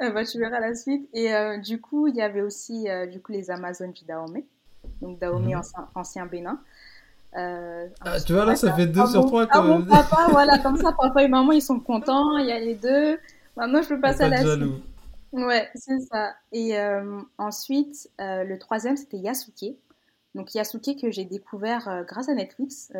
[0.00, 1.08] Bah, tu verras la suite.
[1.14, 4.44] Et euh, du coup, il y avait aussi euh, du coup, les Amazones du Dahomey.
[5.00, 5.58] Donc, Dahomey, Mhm.
[5.60, 6.58] ancien, ancien Bénin.
[7.36, 9.46] Euh, Ah, tu vois là, ça fait deux ah sur trois.
[9.50, 9.86] ah même.
[9.88, 13.16] papa, voilà, comme ça, papa et maman, ils sont contents, il y a les deux.
[13.56, 14.72] Maintenant, je peux passer Pas à la jaloux.
[14.72, 14.84] suite.
[15.32, 16.34] Ouais, c'est ça.
[16.52, 19.76] Et euh, ensuite, euh, le troisième, c'était Yasuke.
[20.34, 22.92] Donc, Yasuke que j'ai découvert euh, grâce à Netflix.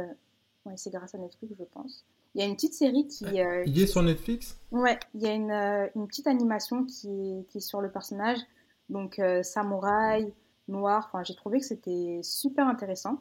[0.66, 2.04] Ouais, c'est grâce à Netflix, je pense.
[2.34, 4.56] Il y a une petite série qui, euh, Il est sur Netflix?
[4.72, 5.52] Ouais, il y a une,
[5.94, 8.38] une petite animation qui est, qui est sur le personnage.
[8.88, 10.32] Donc, samouraï,
[10.68, 11.06] noir.
[11.08, 13.18] Enfin, j'ai trouvé que c'était super intéressant.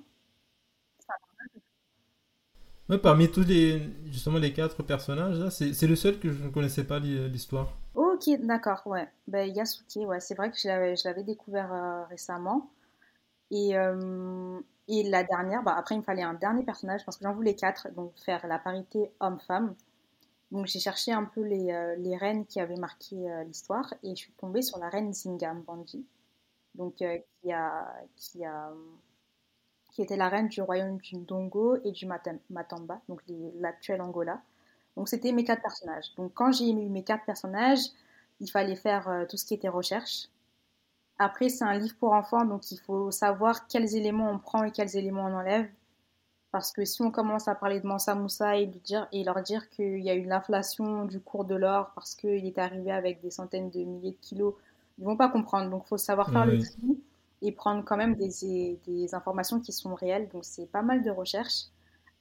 [2.89, 6.83] Ouais, parmi tous les justement les quatre personnages c'est le seul que je ne connaissais
[6.83, 7.75] pas l'hi- l'histoire.
[8.27, 9.07] Ok, d'accord, ouais.
[9.27, 10.67] Ben, Yasuke, ouais, c'est vrai que je
[11.07, 12.69] l'avais, découvert euh, récemment.
[13.51, 17.25] Et, euh, et la dernière, bah, après, il me fallait un dernier personnage parce que
[17.25, 19.75] j'en voulais quatre, donc faire la parité homme-femme.
[20.51, 24.23] Donc, j'ai cherché un peu les, euh, les reines qui avaient marqué l'histoire et je
[24.23, 26.05] suis tombée sur la reine Zingam Banji,
[26.75, 27.05] donc, qui
[27.53, 28.71] a, qui a,
[29.91, 33.21] qui était la reine du royaume du Ndongo et du Matam- Matamba, donc
[33.59, 34.41] l'actuel Angola.
[34.97, 36.13] Donc c'était mes quatre personnages.
[36.17, 37.79] Donc quand j'ai eu mes quatre personnages,
[38.41, 40.27] il fallait faire euh, tout ce qui était recherche.
[41.19, 44.71] Après, c'est un livre pour enfants, donc il faut savoir quels éléments on prend et
[44.71, 45.69] quels éléments on enlève.
[46.51, 49.41] Parce que si on commence à parler de Mansa Moussa et, lui dire, et leur
[49.43, 53.21] dire qu'il y a eu l'inflation du cours de l'or parce qu'il est arrivé avec
[53.21, 54.55] des centaines de milliers de kilos,
[54.97, 55.69] ils vont pas comprendre.
[55.69, 56.99] Donc il faut savoir faire le tri
[57.41, 60.27] et prendre quand même des, des informations qui sont réelles.
[60.29, 61.67] Donc c'est pas mal de recherches.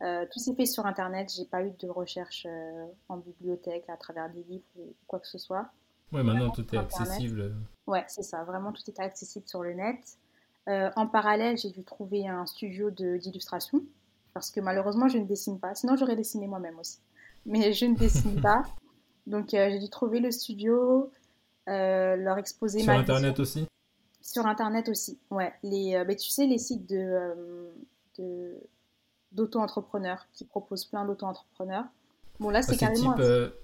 [0.03, 1.33] Euh, tout s'est fait sur Internet.
[1.35, 5.27] J'ai pas eu de recherche euh, en bibliothèque à travers des livres ou quoi que
[5.27, 5.71] ce soit.
[6.13, 7.55] Ouais, maintenant tout est accessible.
[7.87, 8.45] Ouais, c'est ça.
[8.45, 9.99] Vraiment, tout était accessible sur le net.
[10.69, 13.83] Euh, en parallèle, j'ai dû trouver un studio d'illustration
[14.35, 15.75] parce que malheureusement, je ne dessine pas.
[15.75, 16.99] Sinon, j'aurais dessiné moi-même aussi.
[17.47, 18.63] Mais je ne dessine pas.
[19.27, 21.11] Donc, euh, j'ai dû trouver le studio,
[21.69, 23.43] euh, leur exposer Sur ma internet vision.
[23.43, 23.67] aussi?
[24.23, 25.53] Sur Internet aussi, ouais.
[25.63, 27.69] Les, euh, ben, tu sais, les sites de,
[29.33, 31.85] d'auto-entrepreneurs qui proposent plein d'auto-entrepreneurs.
[32.39, 33.15] Bon, là, Ah, c'est c'est carrément.
[33.15, 33.55] type,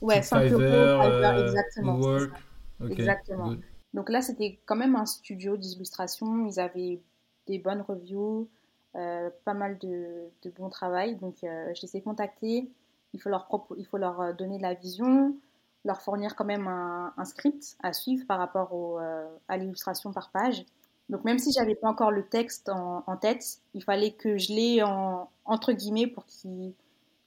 [0.00, 2.30] Ouais, type Fiverr, Fiverr, Fiverr, euh, exactement, c'est Upwork.
[2.30, 2.84] ça.
[2.84, 3.48] Ok, Exactement.
[3.48, 3.60] good.
[3.94, 6.46] Donc là, c'était quand même un studio d'illustration.
[6.46, 7.00] Ils avaient
[7.46, 8.48] des bonnes reviews,
[8.96, 11.16] euh, pas mal de, de bon travail.
[11.16, 12.70] Donc, euh, je les ai contactés.
[13.12, 15.36] Il faut leur, il faut leur euh, donner de la vision,
[15.84, 20.12] leur fournir quand même un, un script à suivre par rapport au, euh, à l'illustration
[20.12, 20.64] par page.
[21.10, 24.52] Donc, même si j'avais pas encore le texte en, en tête, il fallait que je
[24.54, 26.72] l'ai en, entre guillemets pour qu'ils-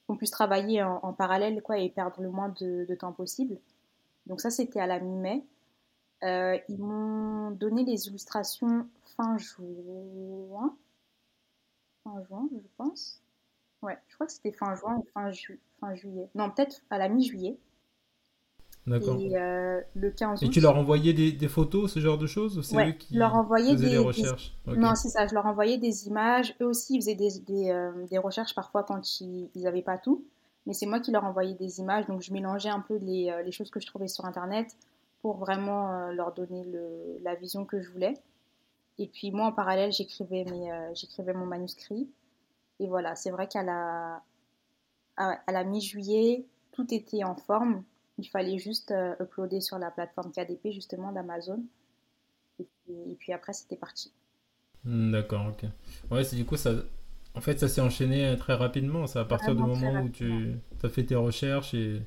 [0.07, 3.57] qu'on puisse travailler en, parallèle quoi, et perdre le moins de, temps possible.
[4.27, 5.43] Donc, ça, c'était à la mi-mai.
[6.23, 8.87] Euh, ils m'ont donné les illustrations
[9.17, 10.75] fin juin.
[12.03, 13.21] Fin juin, je pense.
[13.81, 15.31] Ouais, je crois que c'était fin juin ou fin
[15.95, 16.29] juillet.
[16.33, 17.57] Non, peut-être à la mi-juillet.
[18.87, 19.17] D'accord.
[19.19, 20.51] Et euh, le 15 Et août.
[20.51, 23.15] tu leur envoyais des, des photos, ce genre de choses ou c'est Ouais, eux qui
[23.15, 24.53] leur envoyais faisaient des- les des- recherches?
[24.67, 26.55] Non, c'est ça, je leur envoyais des images.
[26.61, 30.25] Eux aussi, ils faisaient des, des, euh, des recherches parfois quand ils n'avaient pas tout.
[30.65, 32.05] Mais c'est moi qui leur envoyais des images.
[32.07, 34.75] Donc, je mélangeais un peu les, euh, les choses que je trouvais sur Internet
[35.21, 38.15] pour vraiment euh, leur donner le, la vision que je voulais.
[38.99, 42.09] Et puis, moi, en parallèle, j'écrivais mes, j'écrivais mon manuscrit.
[42.79, 44.23] Et voilà, c'est vrai qu'à la,
[45.17, 47.83] à, à la mi-juillet, tout était en forme.
[48.17, 51.63] Il fallait juste euh, uploader sur la plateforme KDP, justement, d'Amazon.
[52.59, 54.13] Et puis, et puis après, c'était parti.
[54.83, 55.69] Hmm, D'accord, ok.
[56.11, 56.71] Ouais, c'est du coup ça.
[57.33, 59.07] En fait, ça s'est enchaîné très rapidement.
[59.07, 62.01] C'est à partir Vraiment du moment où tu as fait tes recherches et,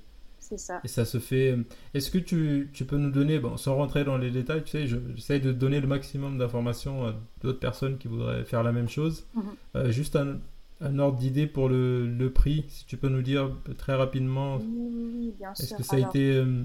[0.57, 0.81] ça.
[0.85, 1.59] Et ça se fait.
[1.93, 4.87] Est-ce que tu, tu, peux nous donner, bon, sans rentrer dans les détails, tu sais,
[4.87, 9.27] j'essaie de donner le maximum d'informations à d'autres personnes qui voudraient faire la même chose.
[9.35, 9.43] Mhm.
[9.77, 10.39] Euh, juste un,
[10.81, 14.57] un ordre d'idée pour le, le, prix, si tu peux nous dire très rapidement.
[14.57, 15.65] Oui, bien sûr.
[15.65, 16.65] Est-ce que ça a été euh,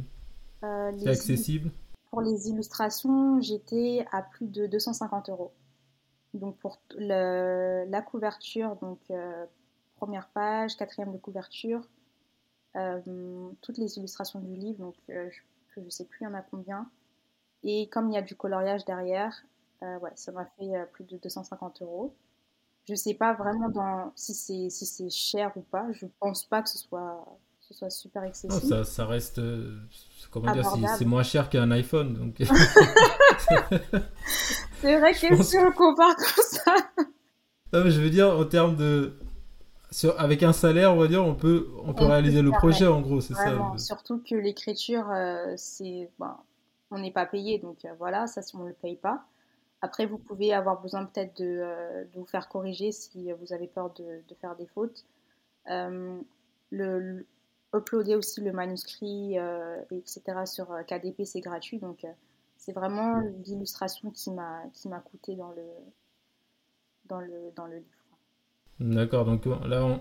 [0.64, 1.72] euh accessible?
[2.12, 5.52] Pour les illustrations, j'étais à plus de 250 euros.
[6.34, 9.46] Donc pour le, la couverture, donc euh,
[9.96, 11.82] première page, quatrième de couverture,
[13.62, 16.90] toutes les illustrations du livre, donc je ne sais plus il y en a combien.
[17.64, 19.44] Et comme il y a du coloriage derrière,
[19.82, 22.16] ouais, ça m'a fait plus de 250 euros.
[22.86, 25.86] Je ne sais pas vraiment dans, si c'est si cher ou pas.
[25.94, 27.26] Je pense pas que ce soit,
[27.62, 28.64] ce soit super excessif.
[28.64, 29.40] ça, ça, reste,
[30.32, 32.14] comment dire, c'est moins cher qu'un iPhone.
[32.14, 32.36] Donc...
[34.82, 36.76] c'est vrai que si on compare comme ça.
[37.74, 39.14] Non, mais je veux dire, en termes de.
[39.92, 43.02] Sur, avec un salaire, on va dire, on peut, on peut réaliser le projet, en
[43.02, 43.74] gros, c'est ça.
[43.78, 46.10] Surtout que l'écriture, euh, c'est.
[46.20, 46.38] Ben,
[46.92, 49.26] on n'est pas payé, donc euh, voilà, ça, si on ne le paye pas.
[49.84, 53.68] Après, vous pouvez avoir besoin peut-être de, euh, de, vous faire corriger si vous avez
[53.68, 55.06] peur de, faire des fautes.
[55.68, 57.26] le,
[57.76, 59.36] uploader aussi le manuscrit,
[59.92, 60.22] etc.
[60.46, 62.06] sur KDP, c'est gratuit, donc
[62.56, 65.64] c'est vraiment l'illustration qui m'a coûté dans le
[67.10, 68.04] dans le dans le livre.
[68.80, 70.00] D'accord, donc là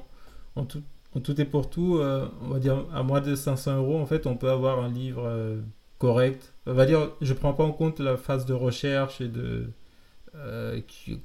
[0.57, 0.83] on, tout,
[1.23, 4.27] tout, est pour tout, euh, on va dire à moins de 500 euros en fait
[4.27, 5.27] on peut avoir un livre
[6.05, 6.53] euh, correct.
[6.67, 9.71] On va dire je prends pas en compte la phase de recherche et de
[10.35, 10.81] euh,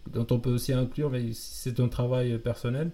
[0.08, 2.92] dont on peut aussi inclure, mais c'est un travail personnel.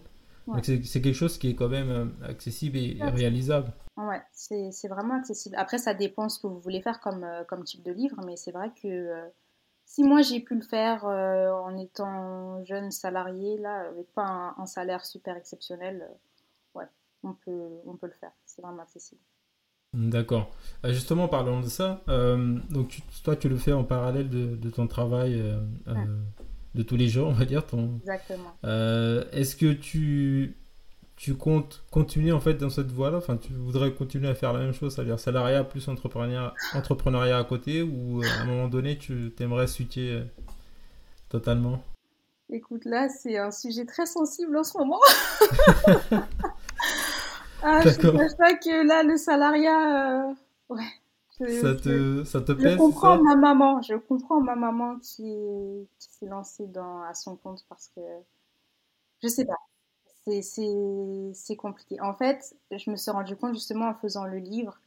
[0.62, 3.72] C'est quelque chose qui est quand même accessible et réalisable.
[3.96, 5.56] Ouais, c'est vraiment accessible.
[5.56, 8.36] Après, ça dépend ce que vous voulez faire comme, euh, comme type de livre, mais
[8.36, 9.30] c'est vrai que euh,
[9.86, 14.66] si moi j'ai pu le faire euh, en étant jeune salarié, là, avec pas un,
[14.66, 16.10] salaire super exceptionnel,
[16.74, 16.88] ouais,
[17.22, 18.32] on peut, on peut le faire.
[18.46, 19.22] C'est vraiment accessible.
[19.94, 20.52] D'accord.
[20.86, 22.02] Justement, parlons de ça.
[22.70, 25.42] donc, toi, tu le fais en parallèle de, de ton travail
[26.76, 27.66] de tous les jours, on va dire.
[27.66, 28.00] Ton...
[28.02, 28.56] Exactement.
[28.64, 30.56] Est-ce que tu
[31.16, 33.18] tu comptes continuer en fait dans cette voie-là?
[33.18, 37.44] Enfin, tu voudrais continuer à faire la même chose, c'est-à-dire salariat plus entrepreneuriat, entrepreneuriat à
[37.44, 40.24] côté, ou euh, à un moment donné, tu t'aimerais switcher euh,
[41.30, 41.84] totalement?
[42.50, 45.00] Écoute, là, c'est un sujet très sensible en ce moment.
[47.64, 50.34] ah, je ne pas que là, le salariat, euh,
[50.70, 51.60] ouais.
[51.62, 55.24] ça, te, ça te pèse Je comprends ma maman, je comprends ma maman qui,
[56.00, 58.02] qui s'est lancée dans, à son compte parce que
[59.22, 59.58] je sais pas
[60.42, 62.00] c'est compliqué.
[62.02, 64.80] En fait, je me suis rendu compte justement en faisant le livre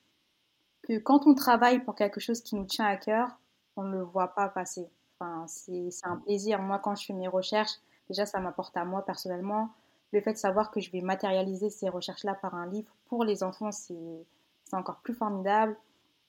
[0.82, 3.38] que quand on travaille pour quelque chose qui nous tient à cœur,
[3.76, 4.88] on ne le voit pas passer.
[5.18, 6.60] Enfin, c'est un plaisir.
[6.60, 9.70] Moi, quand je fais mes recherches, déjà, ça m'apporte à moi personnellement.
[10.12, 13.42] Le fait de savoir que je vais matérialiser ces recherches-là par un livre pour les
[13.42, 14.24] enfants, c'est
[14.72, 15.76] encore plus formidable.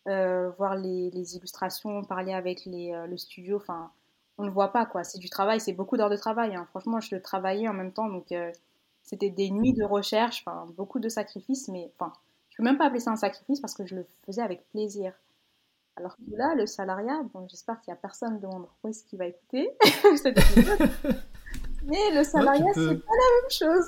[0.07, 3.91] Euh, voir les, illustrations, parler avec euh, le studio, enfin,
[4.37, 5.03] on ne voit pas quoi.
[5.03, 6.55] C'est du travail, c'est beaucoup d'heures de travail.
[6.55, 6.65] Hein.
[6.69, 8.49] Franchement, je le travaillais en même temps, donc euh,
[9.03, 10.45] c'était des nuits de recherche,
[10.77, 12.13] beaucoup de sacrifices, mais enfin,
[12.49, 15.11] je peux même pas appeler ça un sacrifice parce que je le faisais avec plaisir.
[15.97, 19.25] Alors que là, le salariat, j'espère qu'il n'y a personne de mon est-ce qu'il va
[19.25, 19.71] écouter.
[21.87, 23.85] mais le salariat, c'est pas la même chose.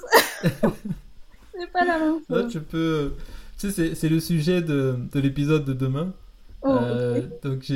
[1.54, 2.52] c'est pas la même chose.
[2.52, 3.14] Tu peux.
[3.58, 6.14] Tu sais, c'est le sujet de, de l'épisode de demain.
[6.62, 7.72] Oh, euh, donc,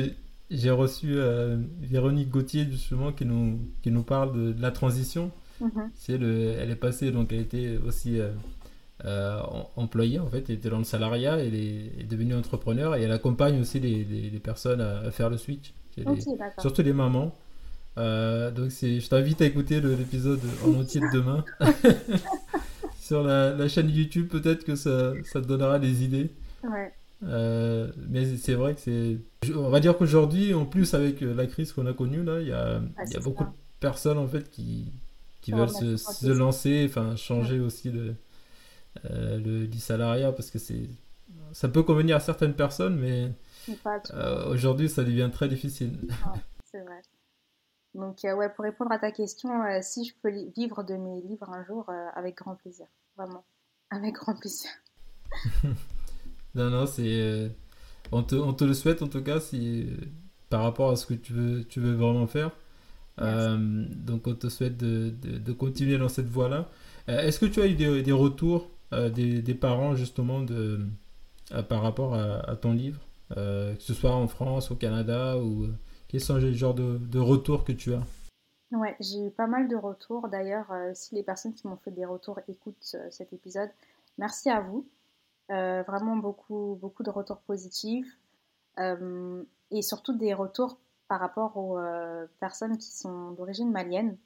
[0.50, 5.30] j'ai reçu euh, Véronique Gauthier, justement, qui nous, qui nous parle de la transition.
[5.60, 5.90] Mhm.
[5.94, 8.30] C'est le, elle est passée, donc elle était aussi euh,
[9.04, 9.40] euh,
[9.76, 13.60] employée en fait, elle était dans le salariat, elle est, devenue entrepreneur et elle accompagne
[13.60, 15.74] aussi les, les, personnes à, faire le switch,
[16.58, 17.36] surtout les mamans.
[17.96, 21.44] Euh, donc je t'invite à écouter l'épisode en entier de demain
[23.00, 26.30] sur la, chaîne YouTube, peut-être que ça, ça, te donnera des idées.
[27.22, 29.18] mais c'est vrai que c'est.
[29.54, 32.52] On va dire qu'aujourd'hui, en plus avec la crise qu'on a connue, là, il y
[32.52, 34.92] a, il y a beaucoup de personnes en fait qui,
[35.40, 38.14] qui veulent se, se, lancer, enfin changer aussi le,
[39.10, 40.88] euh, le, du salariat parce que c'est
[41.52, 43.32] ça peut convenir à certaines personnes, mais
[44.14, 45.98] euh, aujourd'hui ça devient très difficile.
[46.64, 47.00] c'est vrai.
[47.94, 49.50] Donc euh, ouais, pour répondre à ta question,
[49.82, 52.86] si je peux vivre de mes livres un jour, avec grand plaisir,
[53.16, 53.44] vraiment,
[53.90, 54.70] avec grand plaisir.
[56.54, 57.50] non non, c'est
[58.12, 59.88] on te, on te le souhaite en tout cas si
[60.50, 62.50] par rapport à ce que tu veux tu veux vraiment faire.
[63.20, 66.68] Euh, donc on te souhaite de, de, continuer dans cette voie-là.
[67.08, 70.80] Euh, est-ce que tu as eu des, des retours euh, des, des, parents justement de,
[71.68, 75.68] par rapport à, ton livre, que ce soit en France, au Canada, ou
[76.14, 78.00] quels sont les de, de retours que tu as
[78.70, 80.28] Ouais, j'ai eu pas mal de retours.
[80.28, 83.68] D'ailleurs, si les personnes qui m'ont fait des retours écoutent cet épisode,
[84.16, 84.86] merci à vous.
[85.48, 88.16] vraiment beaucoup, beaucoup de retours positifs
[88.78, 91.80] et surtout des retours par rapport aux
[92.38, 94.16] personnes qui sont d'origine malienne.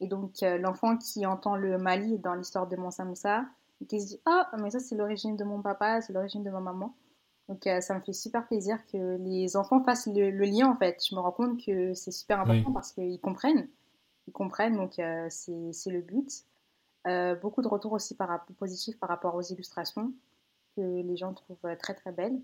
[0.00, 3.44] Et donc, l'enfant qui entend le Mali dans l'histoire de Moussa Moussa,
[3.82, 6.48] et qui se dit Ah, mais ça, c'est l'origine de mon papa, c'est l'origine de
[6.48, 6.94] ma maman.
[7.48, 11.04] Donc, ça me fait super plaisir que les enfants fassent le, lien, en fait.
[11.08, 13.68] Je me rends compte que c'est super important parce qu'ils comprennent.
[14.26, 14.94] Ils comprennent, donc
[15.28, 16.44] c'est le but.
[17.42, 20.12] beaucoup de retours aussi par, positifs par rapport aux illustrations
[20.74, 22.40] que les gens trouvent très, très belles.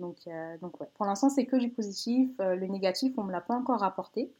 [0.00, 0.18] Donc,
[0.60, 0.88] donc ouais.
[0.94, 2.28] Pour l'instant, c'est que du positif.
[2.40, 4.32] le négatif, on ne me l'a pas encore rapporté.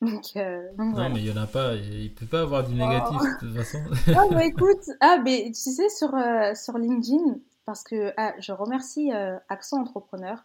[0.36, 1.74] Euh, non, mais il n'y en a pas.
[1.74, 3.78] Il ne peut pas avoir du négatif de toute façon.
[4.16, 7.38] ah, bah écoute, ah, mais tu sais, sur, euh, sur LinkedIn,
[7.70, 10.44] parce que ah, je remercie euh, Accent Entrepreneur,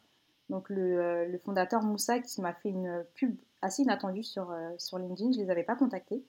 [0.50, 5.32] donc le, le, fondateur Moussa qui m'a fait une pub assez inattendue sur, sur LinkedIn.
[5.32, 6.24] Je ne les avais pas contactés.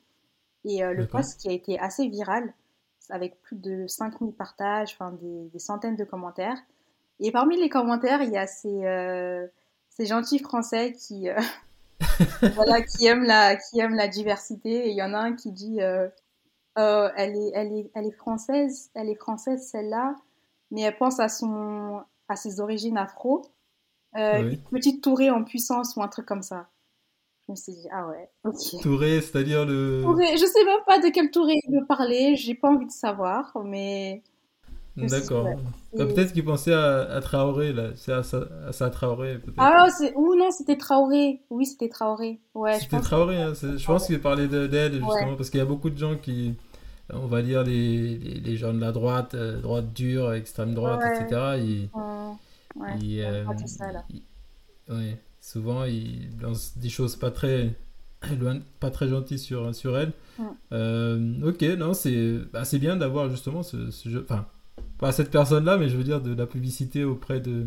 [0.65, 2.55] Et le post qui a été assez viral,
[3.11, 6.57] avec plus de 5000 partages, enfin des, des, centaines de commentaires.
[7.21, 9.51] Et parmi les commentaires, il y a ces,
[9.91, 11.29] ces gentils Français qui
[12.55, 14.87] voilà, qui aime la, qui aime la diversité.
[14.87, 16.09] Et il y en a un qui dit, euh,
[16.79, 20.17] euh, elle est, elle est, elle est française, elle est française celle-là,
[20.71, 23.43] mais elle pense à son, à ses origines afro.
[24.17, 26.69] Euh, Une petite tourée en puissance ou un truc comme ça.
[27.47, 28.83] Je me suis dit, ah ouais, ok.
[28.83, 30.03] Touré, c'est-à-dire le.
[30.03, 32.93] Touré, je sais même pas de quelle tourée il veut parler, j'ai pas envie de
[32.93, 34.23] savoir, mais.
[34.97, 35.47] D'accord.
[35.93, 37.91] Bah, peut-être qu'il pensait à, Traoré, là.
[37.97, 39.59] C'est à, à, Traoré, peut-être.
[39.59, 41.43] Ah, ou non, c'était Traoré.
[41.51, 42.41] Oui, c'était Traoré.
[42.55, 43.53] Ouais, c'était Traoré, hein.
[43.55, 46.57] je pense qu'il parlait d'elle, justement, parce qu'il y a beaucoup de gens qui,
[47.13, 51.59] on va dire, les, les, gens de la droite, euh, droite dure, extrême droite, etc.
[51.59, 51.89] Ils,
[53.01, 53.45] ils, euh,
[54.89, 57.75] ouais, souvent, ils lancent des choses pas très,
[58.81, 60.13] pas très gentilles sur, sur elle.
[60.73, 64.27] Euh, ok, non, c'est bah, bien d'avoir justement ce, ce jeu.
[64.29, 64.47] Enfin,
[64.99, 67.67] pas cette personne-là, mais je veux dire de la publicité auprès de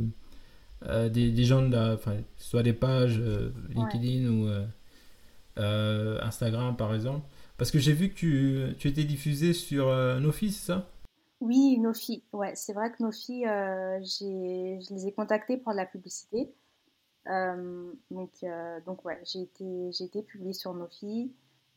[0.88, 4.50] euh, des, gens de la, enfin, soit des pages euh, LinkedIn ou
[5.58, 7.28] euh, Instagram par exemple.
[7.60, 9.88] Parce que j'ai vu que tu, tu, étais diffusé sur
[10.20, 10.90] Nofi, c'est ça?
[11.42, 12.24] Oui, Nofi.
[12.34, 16.50] Ouais, c'est vrai que Nofi, je les ai contactés pour de la publicité.
[17.28, 18.32] donc,
[18.88, 21.32] donc ouais, j'ai été, j'ai été publié sur Nofi.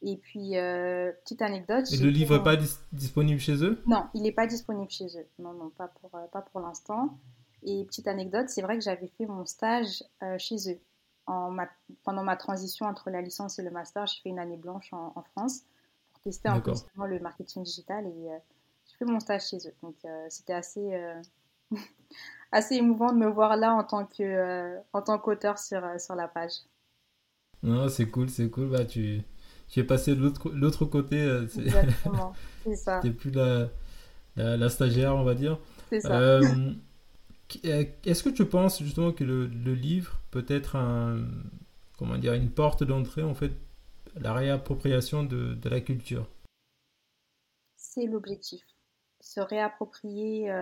[0.04, 1.86] Et puis, euh, petite anecdote.
[1.92, 2.56] Et le livre n'est pas
[2.92, 3.80] disponible chez eux?
[3.86, 5.26] Non, il n'est pas disponible chez eux.
[5.38, 7.16] Non, non, pas pour, euh, pas pour l'instant.
[7.62, 10.80] Et petite anecdote, c'est vrai que j'avais fait mon stage euh, chez eux.
[11.26, 11.56] En
[12.02, 15.22] pendant ma transition entre la licence et le master, j'ai fait une année blanche en,
[15.30, 15.60] France
[16.22, 16.72] tester un peu
[17.06, 18.28] le marketing digital et
[18.86, 19.74] j'ai fait mon stage chez eux.
[19.82, 19.96] Donc,
[20.28, 20.90] c'était assez,
[22.52, 26.28] assez émouvant de me voir là en tant que en tant qu'auteur sur, sur la
[26.28, 26.52] page.
[27.62, 28.70] Non, c'est cool, c'est cool.
[28.70, 29.22] Bah, tu
[29.72, 31.18] tu es passé de l'autre côté.
[31.18, 33.00] Euh, Exactement, c'est ça.
[33.02, 33.68] Tu plus la,
[34.36, 35.58] la, stagiaire, on va dire.
[35.88, 36.20] C'est ça.
[36.20, 36.72] Euh,
[37.64, 41.24] euh, est-ce que tu penses justement que le, le, livre peut être un,
[41.98, 43.52] comment dire, une porte d'entrée en fait
[44.16, 46.28] la réappropriation de, la culture
[47.76, 48.62] C'est l'objectif.
[49.20, 50.52] Se réapproprier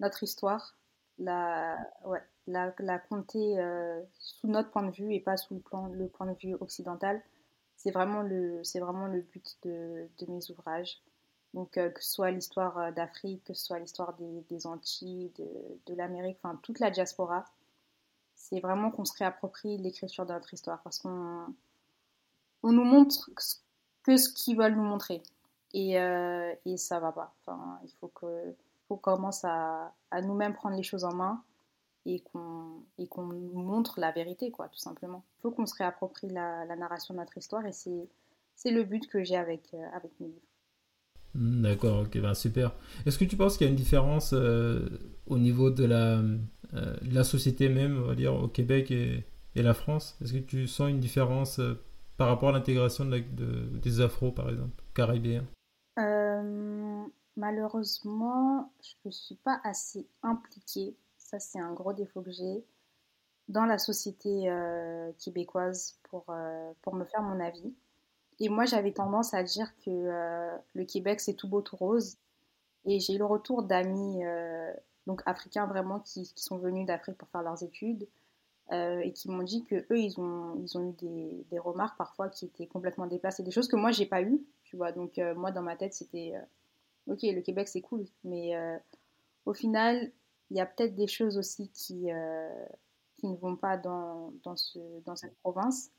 [0.00, 0.76] notre histoire,
[1.18, 2.22] la, ouais,
[3.08, 3.56] compter
[4.18, 7.22] sous notre point de vue et pas sous le, point de vue occidental
[7.78, 11.00] c'est vraiment le, but de, mes ouvrages.
[11.54, 15.32] Donc, euh, que ce soit l'histoire euh, d'Afrique, que ce soit l'histoire des, des, Antilles,
[15.38, 15.48] de,
[15.86, 17.44] de l'Amérique, enfin toute la diaspora,
[18.34, 21.54] c'est vraiment qu'on se réapproprie l'écriture de notre histoire parce qu'on
[22.62, 23.30] on nous montre
[24.02, 25.22] que ce qu'ils veulent nous montrer.
[25.74, 27.34] Et, euh, et ça va pas.
[27.40, 28.26] Enfin, il faut que
[28.88, 31.42] faut qu'on commence à, à nous-mêmes prendre les choses en main
[32.06, 35.24] et qu'on qu'on nous montre la vérité, quoi, tout simplement.
[35.38, 38.08] Il faut qu'on se réapproprie la, narration de notre histoire et c'est
[38.54, 40.40] c'est le but que j'ai avec euh, avec mes livres.
[41.34, 42.72] Hmm, d'accord, ok, ben super.
[43.06, 44.88] Est-ce que tu penses qu'il y a une différence euh,
[45.26, 46.20] au niveau de la,
[46.74, 50.16] euh, la société même, on va dire, au Québec et, et la France?
[50.22, 51.60] Est-ce que tu sens une différence
[52.18, 55.46] par rapport à l'intégration de, de, des Afro, par exemple, caribéens?
[57.36, 60.96] Malheureusement, je ne suis pas assez impliquée
[61.28, 62.64] ça, c'est un gros défaut que j'ai
[63.48, 67.74] dans la société euh, québécoise pour, euh, pour me faire mon avis.
[68.40, 72.16] Et moi, j'avais tendance à dire que euh, le Québec, c'est tout beau, tout rose.
[72.86, 74.22] Et j'ai eu le retour d'amis
[75.06, 78.08] donc africains vraiment qui sont venus d'Afrique pour faire leurs études
[78.70, 82.28] et qui m'ont dit que eux, ils ont, ils ont eu des, des, remarques parfois
[82.28, 84.92] qui étaient complètement déplacées, des choses que moi, j'ai pas eues, tu vois.
[84.92, 86.34] Donc, moi, dans ma tête, c'était
[87.06, 88.04] ok, le Québec, c'est cool.
[88.24, 88.54] Mais
[89.46, 90.12] au final,
[90.50, 92.66] il y a peut-être des choses aussi qui, euh,
[93.16, 95.90] qui ne vont pas dans, dans, ce, dans cette province.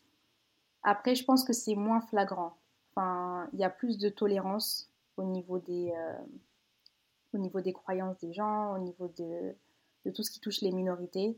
[0.83, 2.55] Après, je pense que c'est moins flagrant.
[2.91, 6.17] Enfin, il y a plus de tolérance au niveau des, euh,
[7.33, 9.55] au niveau des croyances des gens, au niveau de,
[10.05, 11.37] de tout ce qui touche les minorités.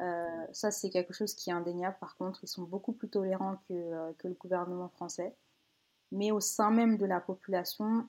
[0.00, 1.96] Euh, ça, c'est quelque chose qui est indéniable.
[2.00, 5.34] Par contre, ils sont beaucoup plus tolérants que, euh, que le gouvernement français.
[6.12, 8.06] Mais au sein même de la population,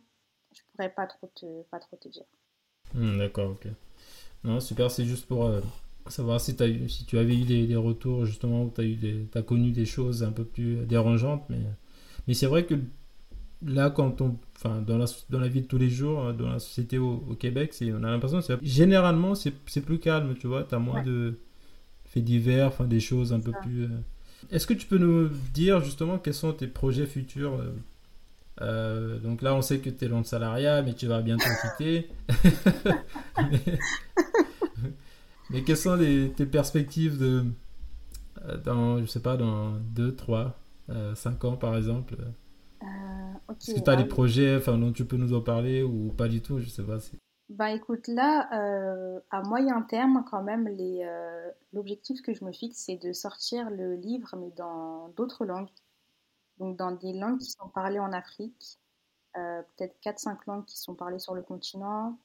[0.53, 2.25] je pourrais pas trop te, pas trop te dire.
[2.93, 3.67] Hmm, d'accord, ok.
[4.43, 5.61] Non, super, c'est juste pour euh,
[6.07, 9.39] savoir si, as eu, si tu avais eu des, des retours justement où tu as,
[9.39, 11.43] as, connu des choses un peu plus dérangeantes.
[11.49, 11.59] Mais,
[12.27, 12.75] mais c'est vrai que
[13.65, 16.59] là, quand on, enfin, dans la, dans la vie de tous les jours, dans la
[16.59, 20.75] société au, au Québec, on a l'impression que généralement c'est plus calme, tu vois, tu
[20.75, 21.37] as moins de
[22.09, 23.83] faits divers, enfin des choses un peu plus.
[23.85, 23.89] Euh.
[24.51, 27.71] Est-ce que tu peux nous dire justement quels sont tes projets futurs euh,
[28.61, 31.45] euh, donc là, on sait que tu es loin de salariat, mais tu vas bientôt
[31.61, 32.09] quitter.
[35.49, 37.45] mais, quelles sont tes perspectives de,
[38.65, 40.59] dans, je sais pas, dans 2, 3,
[41.15, 42.17] 5 ans par exemple?
[42.81, 46.27] Est-ce que tu as des projets enfin, dont tu peux nous en parler ou pas
[46.27, 46.59] du tout?
[46.59, 46.99] Je sais pas.
[46.99, 47.11] Si...
[47.49, 52.51] Bah écoute, là, euh, à moyen terme, quand même, les, euh, l'objectif que je me
[52.51, 55.69] fixe, c'est de sortir le livre, mais dans d'autres langues.
[56.59, 58.79] Donc dans des langues qui sont parlées en Afrique,
[59.37, 62.17] euh, peut-être 4-5 langues qui sont parlées sur le continent.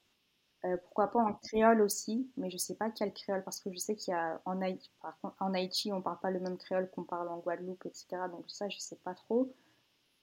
[0.83, 3.95] pourquoi pas en créole aussi, mais je sais pas quel créole, parce que je sais
[3.95, 6.89] qu'il y a en Haïti, par contre, en Haïti, on parle pas le même créole
[6.91, 8.27] qu'on parle en Guadeloupe, etc.
[8.29, 9.53] Donc ça, je sais pas trop.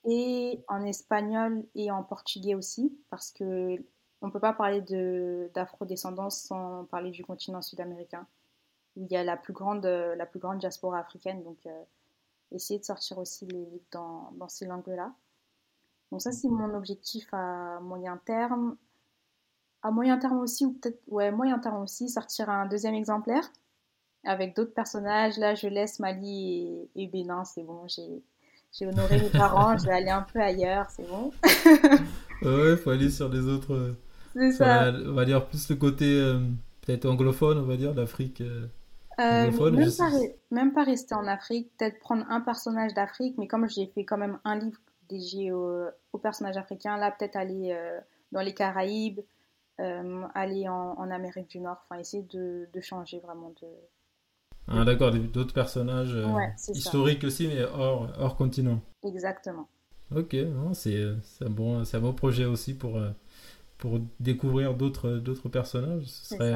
[0.05, 3.85] Et en espagnol et en portugais aussi, parce que
[4.23, 4.81] on ne peut pas parler
[5.53, 8.27] d'afro-descendance sans parler du continent sud-américain,
[8.97, 11.43] où il y a la plus grande, la plus grande diaspora africaine.
[11.43, 11.83] Donc, euh,
[12.53, 15.13] essayer de sortir aussi les livres dans, dans ces langues-là.
[16.13, 18.77] Donc, ça, c'est mon objectif à moyen terme.
[19.83, 23.51] À moyen terme aussi, ou peut-être, ouais, moyen terme aussi, sortir un deuxième exemplaire
[24.25, 25.37] avec d'autres personnages.
[25.37, 29.95] Là, je laisse Mali et, et Bénin, c'est bon, j'ai honoré mes parents, je vais
[29.95, 31.33] aller un peu ailleurs, c'est bon.
[32.43, 33.97] ouais, il faut aller sur des autres euh,
[34.35, 34.93] c'est ça.
[35.07, 36.41] On va dire plus le côté euh,
[36.83, 38.41] peut-être anglophone, on va dire, d'Afrique.
[38.41, 38.67] Euh,
[39.21, 40.11] euh même, pas,
[40.51, 44.19] même, pas, rester en Afrique, peut-être prendre un personnage d'Afrique, mais comme j'ai fait quand
[44.19, 44.79] même un livre
[45.09, 47.77] dédié aux au personnages africains, là peut-être aller
[48.33, 49.21] dans les Caraïbes,
[49.79, 53.69] aller en, en, Amérique du Nord, enfin essayer de, de, changer vraiment de...
[54.69, 56.17] Ah d'accord, d'autres personnages
[56.69, 58.81] historiques aussi, mais hors, hors continent.
[59.05, 59.69] Exactement.
[60.15, 60.37] Ok,
[60.73, 61.05] c'est
[61.43, 62.99] un, bon, un bon projet aussi pour
[63.83, 66.05] pour découvrir d'autres d'autres personnages.
[66.05, 66.55] Ce serait,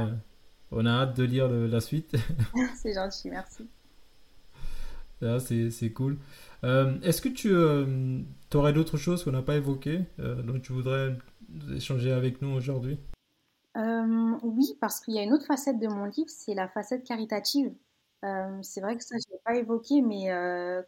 [0.70, 2.14] on a hâte de lire la suite.
[2.76, 3.66] c'est gentil, merci.
[5.68, 6.18] c'est cool.
[6.62, 8.20] Euh, est-ce que tu euh,
[8.54, 11.18] aurais d'autres choses qu'on n'a pas évoquées, euh, dont tu voudrais
[11.74, 13.00] échanger avec nous aujourd'hui?
[14.42, 17.72] Oui, parce qu'il y a une autre facette de mon livre, c'est la facette caritative.
[18.62, 20.28] c'est vrai que ça, je n'ai pas évoqué, mais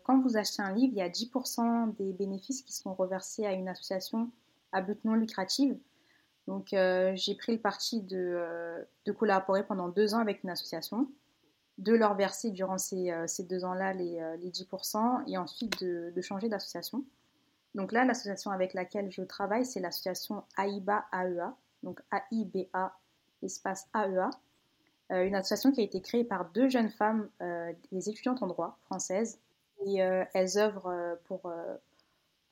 [0.05, 3.53] quand vous achetez un livre, il y a 10% des bénéfices qui sont reversés à
[3.53, 4.31] une association
[4.73, 5.75] à but non lucratif.
[6.49, 11.07] Donc euh, j'ai pris le parti euh, de, collaborer pendant deux ans avec une association,
[11.77, 17.05] de leur verser durant ces, euh, deux ans-là les, 10% et ensuite de, changer d'association.
[17.75, 22.99] Donc là, l'association avec laquelle je travaille, c'est l'association AIBA AEA, donc A-I-B-A
[23.43, 24.31] espace AEA,
[25.11, 27.29] une association qui a été créée par deux jeunes femmes,
[27.93, 29.39] des étudiantes en droit françaises,
[29.87, 31.53] et elles œuvrent pour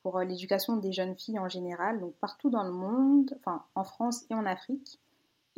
[0.07, 3.83] pour euh, l'éducation des jeunes filles en général, donc partout dans le monde, enfin en
[3.83, 5.01] France et en Afrique.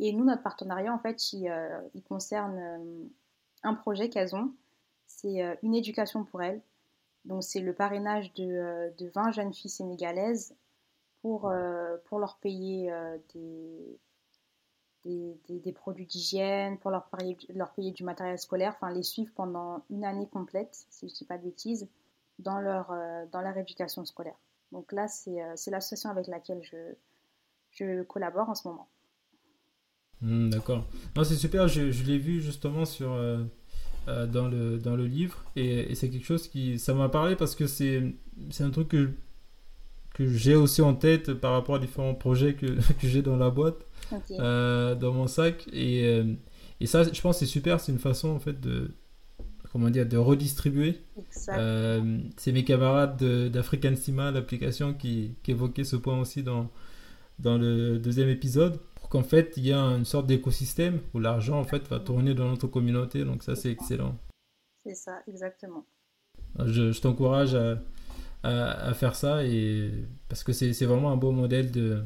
[0.00, 1.78] Et nous, notre partenariat, en fait, il, euh,
[2.08, 3.04] concerne euh,
[3.62, 4.52] un projet qu'elles ont.
[5.06, 6.60] C'est une éducation pour elles.
[7.26, 10.56] Donc c'est le parrainage de, de, 20 jeunes filles sénégalaises
[11.22, 11.52] pour,
[12.06, 12.92] pour leur payer
[13.34, 13.98] des,
[15.04, 19.32] des, des, produits d'hygiène, pour leur payer, leur payer du matériel scolaire, enfin les suivre
[19.34, 21.88] pendant une année complète, si je ne dis pas de bêtises
[22.40, 24.38] dans leur, euh, dans leur éducation scolaire.
[24.72, 26.76] Donc là, c'est euh, l'association avec laquelle je,
[27.70, 28.88] je collabore en ce moment.
[30.20, 30.84] Hmm, d'accord.
[31.16, 33.44] Non, c'est super, je, je l'ai vu justement sur, euh,
[34.26, 36.78] dans, le, dans le livre et, c'est quelque chose qui.
[36.78, 38.14] Ça m'a parlé parce que c'est
[38.60, 39.10] un truc que,
[40.14, 42.66] que j'ai aussi en tête par rapport à différents projets que,
[43.00, 45.66] que j'ai dans la boîte, dans mon sac.
[45.72, 46.22] Et,
[46.80, 48.90] et ça, je pense c'est super, c'est une façon en fait de,
[49.72, 51.00] comment dire, de redistribuer.
[51.48, 56.70] Euh, c'est mes camarades d'African Stima, l'application, qui, qui évoquaient ce point aussi dans,
[57.38, 58.80] dans le deuxième épisode.
[58.96, 62.34] Pour qu'en fait, il y a une sorte d'écosystème où l'argent, en fait, va tourner
[62.34, 63.24] dans notre communauté.
[63.24, 64.16] Donc ça, c'est excellent.
[64.82, 65.84] C'est ça, exactement.
[66.64, 67.80] Je, je t'encourage à,
[68.42, 69.92] à, faire ça et
[70.28, 72.02] parce que c'est vraiment un beau modèle de...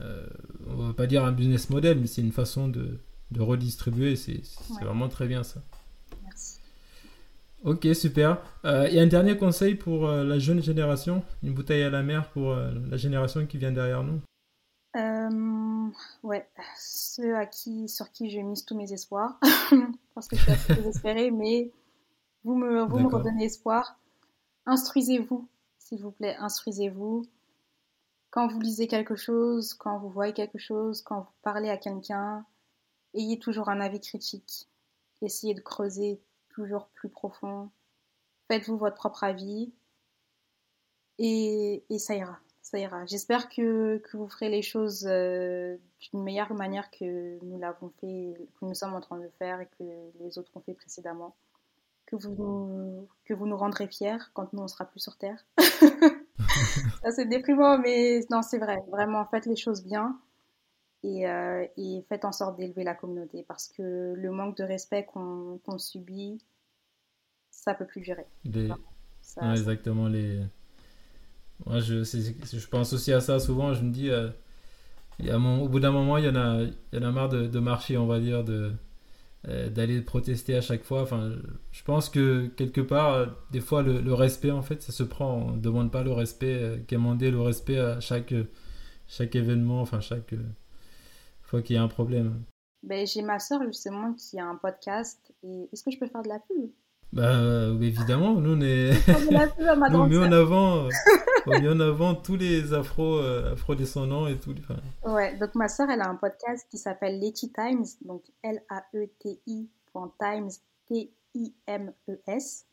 [0.00, 0.26] Euh,
[0.66, 2.98] on va pas dire un business model, mais c'est une façon de,
[3.30, 4.16] de redistribuer.
[4.16, 4.42] C'est
[4.82, 5.62] vraiment très bien ça.
[7.64, 8.42] Ok, super.
[8.64, 11.90] Euh, il y a un dernier conseil pour euh, la jeune génération, une bouteille à
[11.90, 14.20] la mer pour euh, la génération qui vient derrière nous
[16.22, 16.48] ouais,
[16.78, 19.38] ceux à qui, sur qui je mise tous mes espoirs,
[20.14, 21.70] parce que je suis assez désespérée, mais
[22.44, 23.98] vous me, vous me redonnez espoir.
[24.66, 25.46] Instruisez-vous,
[25.78, 27.26] s'il vous plaît, instruisez-vous.
[28.30, 32.44] Quand vous lisez quelque chose, quand vous voyez quelque chose, quand vous parlez à quelqu'un,
[33.14, 34.68] ayez toujours un avis critique.
[35.22, 36.20] Essayez de creuser
[36.54, 37.70] toujours plus profond.
[38.48, 39.72] Faites-vous votre propre avis
[41.18, 42.38] et, et ça ira.
[42.62, 43.04] Ça ira.
[43.06, 48.34] J'espère que, que, vous ferez les choses euh, d'une meilleure manière que nous l'avons fait,
[48.58, 49.84] que nous sommes en train de faire et que
[50.20, 51.34] les autres ont fait précédemment.
[52.06, 55.44] Que vous nous, que vous nous rendrez fiers quand nous on sera plus sur Terre.
[57.14, 58.82] c'est déprimant, mais non, c'est vrai.
[58.88, 60.18] Vraiment, faites les choses bien
[61.04, 65.04] et, euh, et faites en sorte d'élever la communauté parce que le manque de respect
[65.04, 66.42] qu'on subit,
[67.50, 68.26] ça peut plus durer.
[69.52, 70.08] exactement.
[70.08, 70.40] Les...
[71.66, 73.74] Moi, je, je pense aussi à ça souvent.
[73.74, 74.30] Je me dis, euh,
[75.20, 77.46] y a au bout d'un moment, il y en a, y en a marre de,
[77.46, 81.02] de marcher, on va dire, euh, d'aller protester à chaque fois.
[81.02, 81.32] Enfin,
[81.70, 85.34] je pense que quelque part, des fois, le, respect, en fait, ça se prend.
[85.34, 88.34] On ne demande pas le respect, euh, quémander le respect à chaque,
[89.06, 90.34] chaque événement, enfin, chaque
[91.44, 92.42] fois qu'il y a un problème.
[92.82, 95.18] Ben, j'ai ma soeur, justement, qui a un podcast.
[95.42, 96.70] Et est-ce que je peux faire de la pub?
[97.14, 98.90] Bah évidemment, nous on est.
[99.92, 100.88] nous, on met en avant,
[101.46, 104.52] on met en avant tous les afro, euh, afro-descendants et tout.
[104.58, 104.80] Enfin...
[105.08, 109.68] Ouais, donc ma soeur elle a un podcast qui s'appelle Letty Times, donc L-A-E-T-I
[110.18, 110.50] Times,
[110.88, 112.66] T-I-M-E-S,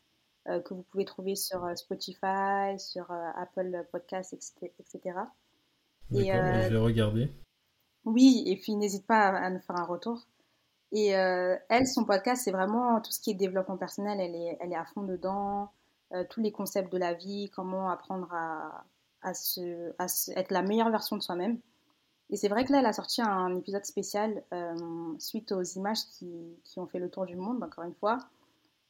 [0.48, 5.18] euh, que vous pouvez trouver sur euh, Spotify, sur Apple Podcasts, etc.
[6.10, 7.30] Et, je vais regarder.
[8.04, 10.26] Oui, et puis n'hésite pas à, nous faire un retour.
[10.90, 14.20] Et euh, elle, son podcast, c'est vraiment tout ce qui est développement personnel.
[14.20, 15.70] Elle est, elle est à fond dedans.
[16.12, 18.84] Euh, tous les concepts de la vie, comment apprendre à,
[19.22, 20.06] à, se, à
[20.38, 21.58] être la meilleure version de soi-même.
[22.28, 24.74] Et c'est vrai que là, elle a sorti un épisode spécial euh,
[25.18, 26.30] suite aux images qui,
[26.64, 28.18] qui, ont fait le tour du monde, encore une fois,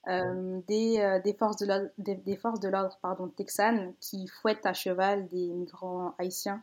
[0.06, 5.28] des, des, forces de l'ordre, des, forces de l'ordre pardon, texanes qui fouettent à cheval
[5.28, 6.62] des migrants haïtiens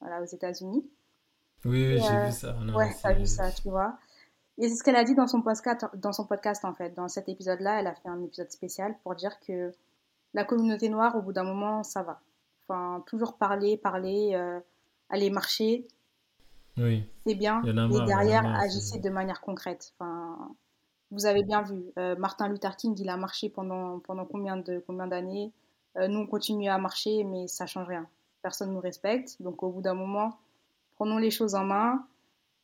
[0.00, 0.88] voilà, aux États-Unis.
[1.66, 2.52] Oui, j'ai vu ça.
[2.54, 3.98] Non, ouais, t'as vu ça, tu vois.
[4.58, 6.94] Et c'est ce qu'elle a dit dans son podcast, dans son podcast en fait.
[6.94, 9.72] Dans cet épisode-là, elle a fait un épisode spécial pour dire que
[10.32, 12.20] la communauté noire, au bout d'un moment, ça va.
[12.68, 14.58] Enfin, toujours parler, parler, euh,
[15.10, 15.86] aller marcher.
[16.78, 17.08] Oui.
[17.26, 17.62] C'est bien.
[17.64, 19.92] mais derrière, agissez de manière concrète.
[19.98, 20.36] Enfin,
[21.10, 21.92] vous avez bien vu.
[21.98, 25.52] Euh, Martin Luther King, il a marché pendant, pendant combien de combien d'années?
[25.96, 28.06] Euh, Nous, on continue à marcher, mais ça change rien.
[28.42, 29.40] Personne nous respecte.
[29.40, 30.38] Donc, au bout d'un moment,
[30.96, 32.04] prenons les choses en main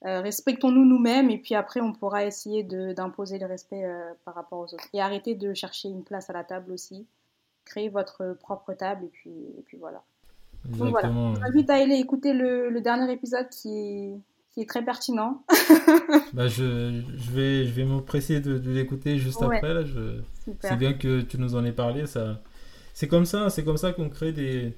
[0.04, 4.58] euh, respectons-nous nous-mêmes et puis après on pourra essayer d'imposer le respect euh, par rapport
[4.58, 4.88] aux autres.
[4.92, 7.06] Et arrêtez de chercher une place à la table aussi.
[7.64, 10.02] Créez votre propre table et puis, et puis voilà.
[10.64, 11.08] Donc voilà.
[11.08, 14.20] Je t'invite à aller écouter le, le, dernier épisode qui est,
[14.50, 15.44] qui est très pertinent.
[16.32, 19.72] bah je, je, vais, je vais m'empresser de, de l'écouter juste après.
[19.72, 19.82] Là.
[20.60, 22.06] C'est bien que tu nous en aies parlé.
[22.06, 22.40] Ça...
[22.92, 24.76] C'est comme ça, c'est comme ça qu'on crée des,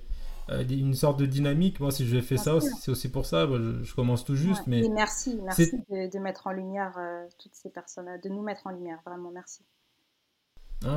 [0.49, 1.81] une sorte de dynamique.
[1.81, 3.47] Moi, si je fais ça, c'est aussi pour ça.
[3.47, 4.67] je, commence tout juste.
[4.67, 8.71] mais merci, merci de, mettre en lumière euh, toutes ces personnes, de nous mettre en
[8.71, 9.01] lumière.
[9.07, 9.63] Vraiment, merci.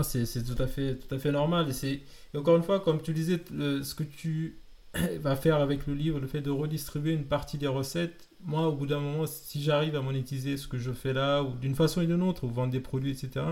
[0.03, 1.67] c'est tout à fait, tout à fait normal.
[1.83, 4.59] Et, et encore une fois, comme tu disais, ce que tu
[5.19, 8.73] vas faire avec le livre, le fait de redistribuer une partie des recettes, moi, au
[8.73, 12.01] bout d'un moment, si j'arrive à monétiser ce que je fais là, ou d'une façon
[12.01, 13.45] ou d'une autre, ou vendre des produits, etc.,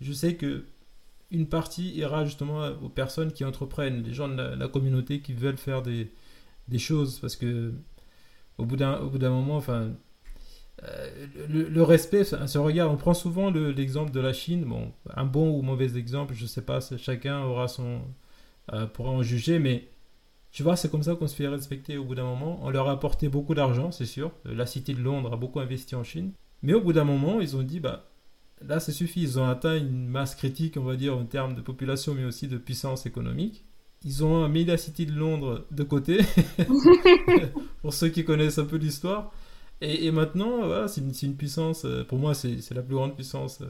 [0.00, 0.64] je sais que
[1.30, 5.56] une partie ira justement aux personnes qui entreprennent, les gens de la, communauté qui veulent
[5.56, 6.10] faire des,
[6.78, 7.72] choses, parce que
[8.58, 9.92] au bout d'un moment, enfin,
[10.84, 12.92] euh, le, respect se regarde.
[12.92, 16.62] On prend souvent l'exemple de la Chine, bon, un bon ou mauvais exemple, je sais
[16.62, 18.00] pas, chacun aura son
[18.72, 19.88] euh, pourra en juger, mais
[20.52, 22.58] tu vois, c'est comme ça qu'on se fait respecter au bout d'un moment.
[22.62, 24.32] On leur a apporté beaucoup d'argent, c'est sûr.
[24.44, 26.32] La Cité de Londres a beaucoup investi en Chine.
[26.62, 28.09] Mais au bout d'un moment, ils ont dit, bah,
[28.66, 29.22] là, c'est suffit.
[29.22, 32.48] Ils ont atteint une masse critique, on va dire, en termes de population, mais aussi
[32.48, 33.64] de puissance économique.
[34.04, 36.20] Ils ont mis la City de Londres de côté,
[37.82, 39.32] pour ceux qui connaissent un peu l'histoire.
[39.82, 43.62] Et, maintenant, voilà, c'est une, puissance, euh, pour moi, c'est la plus grande puissance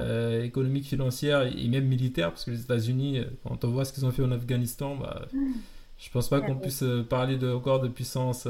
[0.00, 3.92] euh, économique, financière et, même militaire, parce que les États-Unis, euh, quand on voit ce
[3.92, 5.52] qu'ils ont fait en Afghanistan, bah, mm.
[5.98, 8.46] je pense pas qu'on puisse parler de, encore de puissance.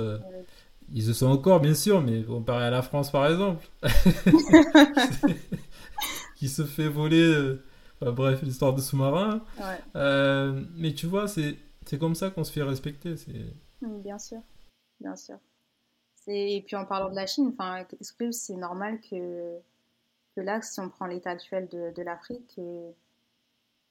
[0.93, 3.67] Ils le sont encore, bien sûr, mais comparé à la France, par exemple,
[6.37, 7.57] qui se fait voler.
[8.03, 9.43] Euh, bref, l'histoire de sous-marin.
[9.97, 11.57] Euh, mais tu vois, c'est
[11.99, 13.15] comme ça qu'on se fait respecter.
[13.81, 14.41] Bien sûr,
[15.01, 15.39] bien sûr.
[16.27, 17.55] Et puis en parlant de la Chine,
[18.01, 19.59] est-ce que c'est normal que,
[20.35, 22.59] que là, si on prend l'état actuel de, de l'Afrique,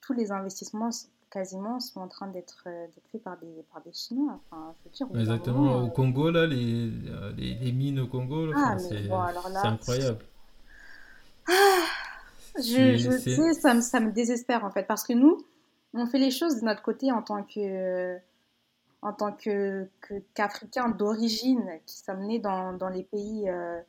[0.02, 0.90] tous les investissements,
[1.34, 2.68] quasiment sont en train d'être
[3.12, 4.40] faits par des, par des Chinois.
[4.52, 5.82] Enfin, je veux dire, Exactement.
[5.84, 6.92] Au Congo, là, les,
[7.36, 9.10] les, les mines au Congo, ah, c'est
[9.66, 10.24] incroyable.
[11.50, 11.52] Ah,
[12.58, 15.44] je, je sais, ça me, ça me désespère en fait, parce que nous,
[15.96, 18.18] on fait les choses de notre côté en tant que
[19.02, 19.90] en tant que
[20.34, 23.82] qu'Africains d'origine qui sommes nés dans, dans les pays euh,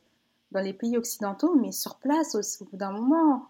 [0.51, 3.47] dans les pays occidentaux, mais sur place aussi, au bout d'un moment,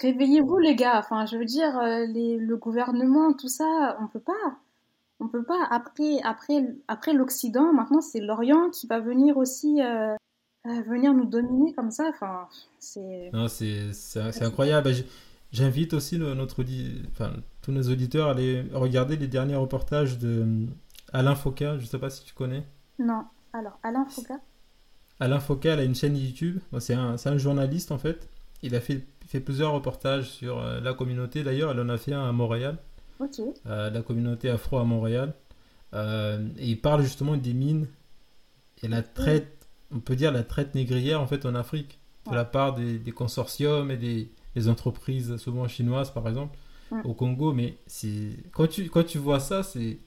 [0.00, 0.98] réveillez-vous les gars.
[0.98, 4.58] Enfin, je veux dire, euh, les, le gouvernement, tout ça, on peut pas,
[5.20, 5.66] on peut pas.
[5.70, 9.82] Après après après l'Occident, maintenant c'est l'Orient qui va venir aussi.
[9.82, 10.14] Euh,
[10.86, 13.30] venir nous dominer comme ça, enfin, c'est.
[13.32, 14.90] Non, c'est incroyable.
[15.52, 16.64] J'invite aussi notre,
[17.12, 17.32] enfin,
[17.62, 20.66] tous nos auditeurs à aller regarder les derniers reportages de euh,
[21.12, 21.78] Alain Foucault.
[21.78, 22.64] Je ne sais pas si tu connais.
[22.98, 23.24] Non.
[23.52, 24.40] Alors, Alain Foucault
[25.20, 26.58] Alain Foucault a une chaîne YouTube.
[26.80, 28.28] C'est un, un, journaliste en fait.
[28.62, 31.42] Il a fait, fait plusieurs reportages sur euh, la communauté.
[31.42, 32.78] D'ailleurs, elle en a fait un à Montréal.
[33.66, 35.34] Euh, la communauté afro à Montréal.
[35.94, 37.86] et il parle justement des mines
[38.82, 41.98] et la traite, on peut dire la traite négrière en fait en Afrique
[42.30, 44.28] de la part des, des consortiums et des,
[44.68, 46.56] entreprises souvent chinoises par exemple
[47.04, 47.76] au Congo mais
[48.52, 49.98] quand tu quand tu vois ça c'est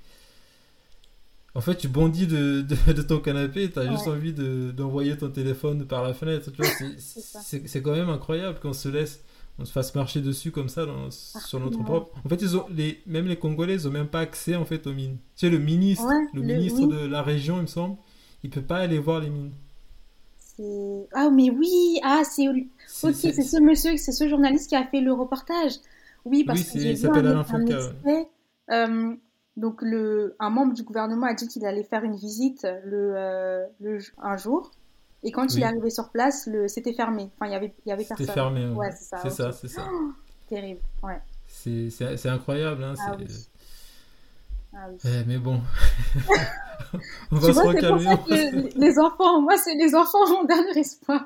[1.56, 5.86] en fait tu bondis de, de, ton canapé tu as juste envie d'envoyer ton téléphone
[5.86, 6.52] par la fenêtre
[7.00, 9.22] c'est quand même incroyable qu'on se laisse
[9.58, 12.18] on se fasse marcher dessus comme ça sur notre propre.
[12.26, 14.88] En fait ils ont les même les congolais ils ont même pas accès en fait
[14.88, 15.18] aux mines.
[15.36, 17.98] Tu sais le ministre le, ministre de la région il me semble
[18.44, 19.52] il peut pas aller voir les mines.
[21.14, 22.48] Ah, mais oui, ah, c'est.
[22.48, 25.74] Ok, c'est ce monsieur, c'est ce journaliste qui a fait le reportage.
[26.26, 27.46] Oui, parce que j'ai vu un, un
[28.72, 29.16] euh,
[29.60, 33.66] donc, le, un membre du gouvernement a dit qu'il allait faire une visite le, euh,
[33.82, 34.72] le un jour.
[35.22, 37.30] Et quand il est arrivé sur place, le, c'était fermé.
[37.36, 38.26] Enfin, il y avait, il y avait personne.
[38.26, 38.68] C'était fermé.
[38.70, 39.18] Ouais, c'est ça.
[39.22, 39.86] C'est ça, c'est ça.
[40.48, 41.20] terrible, ouais.
[41.46, 42.86] C'est incroyable.
[42.86, 43.28] Hein, ah, oui.
[44.74, 44.98] Ah oui.
[45.04, 45.60] Eh, mais bon,
[47.32, 48.16] on va tu se vois, recalmer.
[48.16, 51.26] Pour ça que les enfants, moi, c'est les enfants mon dernier espoir,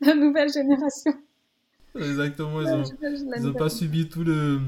[0.00, 1.12] la nouvelle génération.
[1.94, 4.60] Exactement, ils n'ont pas subi tout le.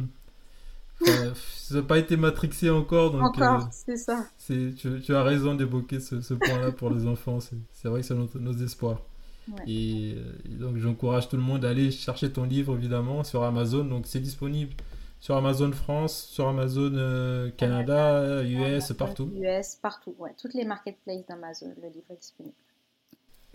[1.05, 3.11] Ils n'ont pas été matrixés encore.
[3.11, 4.25] Donc, encore, euh, c'est ça.
[4.47, 7.39] Tu, tu, as raison d'évoquer ce, ce point-là pour les enfants.
[7.41, 9.03] C'est vrai que c'est nos espoirs.
[9.49, 9.63] Ouais.
[9.67, 13.43] Et, et, euh, donc, j'encourage tout le monde à aller chercher ton livre, évidemment, sur
[13.43, 13.85] Amazon.
[13.85, 14.73] Donc, c'est disponible
[15.21, 19.31] sur Amazon France, sur Amazon euh, Canada, US, partout.
[19.35, 20.31] US, partout, ouais.
[20.41, 22.55] Toutes les marketplaces d'Amazon, le livre est disponible.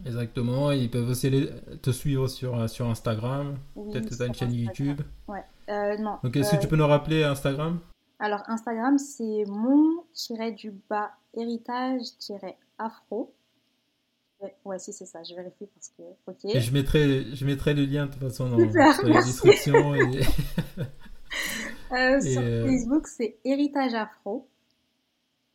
[0.03, 1.29] Exactement, ils peuvent aussi
[1.81, 5.01] te suivre sur, sur Instagram, peut-être tu as une chaîne YouTube.
[5.27, 6.17] Ouais, euh, non.
[6.23, 7.79] Donc est-ce que tu peux nous rappeler Instagram?
[8.19, 13.33] Alors Instagram, c'est mon-du-bas héritage-afro.
[14.65, 16.01] Ouais, si c'est ça, je vérifie parce que.
[16.27, 16.45] Ok.
[16.45, 19.95] Et je mettrai, je mettrai le lien de toute façon dans, dans la description.
[19.95, 20.21] Et...
[21.91, 24.47] Euh, sur euh, Facebook, c'est Héritage Afro.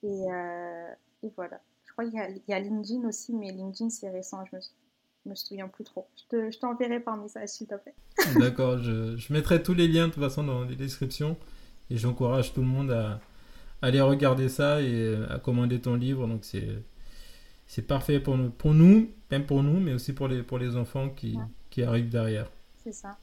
[0.02, 0.88] Et, euh,
[1.22, 1.60] et, voilà.
[1.86, 4.44] Je crois qu'il y, y, a LinkedIn aussi, mais LinkedIn, c'est récent.
[4.44, 4.60] Je me,
[5.28, 6.06] me souviens plus trop.
[6.32, 7.94] Je t'enverrai par message, s'il te plaît.
[8.40, 8.78] D'accord.
[8.78, 11.36] Je, je, mettrai tous les liens, de toute façon, dans les descriptions.
[11.90, 13.20] Et j'encourage tout le monde à,
[13.82, 16.26] aller regarder ça et à commander ton livre.
[16.26, 16.68] Donc, c'est.
[17.68, 20.76] C'est parfait pour nous, pour nous, même pour nous, mais aussi pour les, pour les
[20.76, 21.36] enfants qui,
[21.68, 22.48] qui arrivent derrière.
[22.84, 23.18] C'est ça.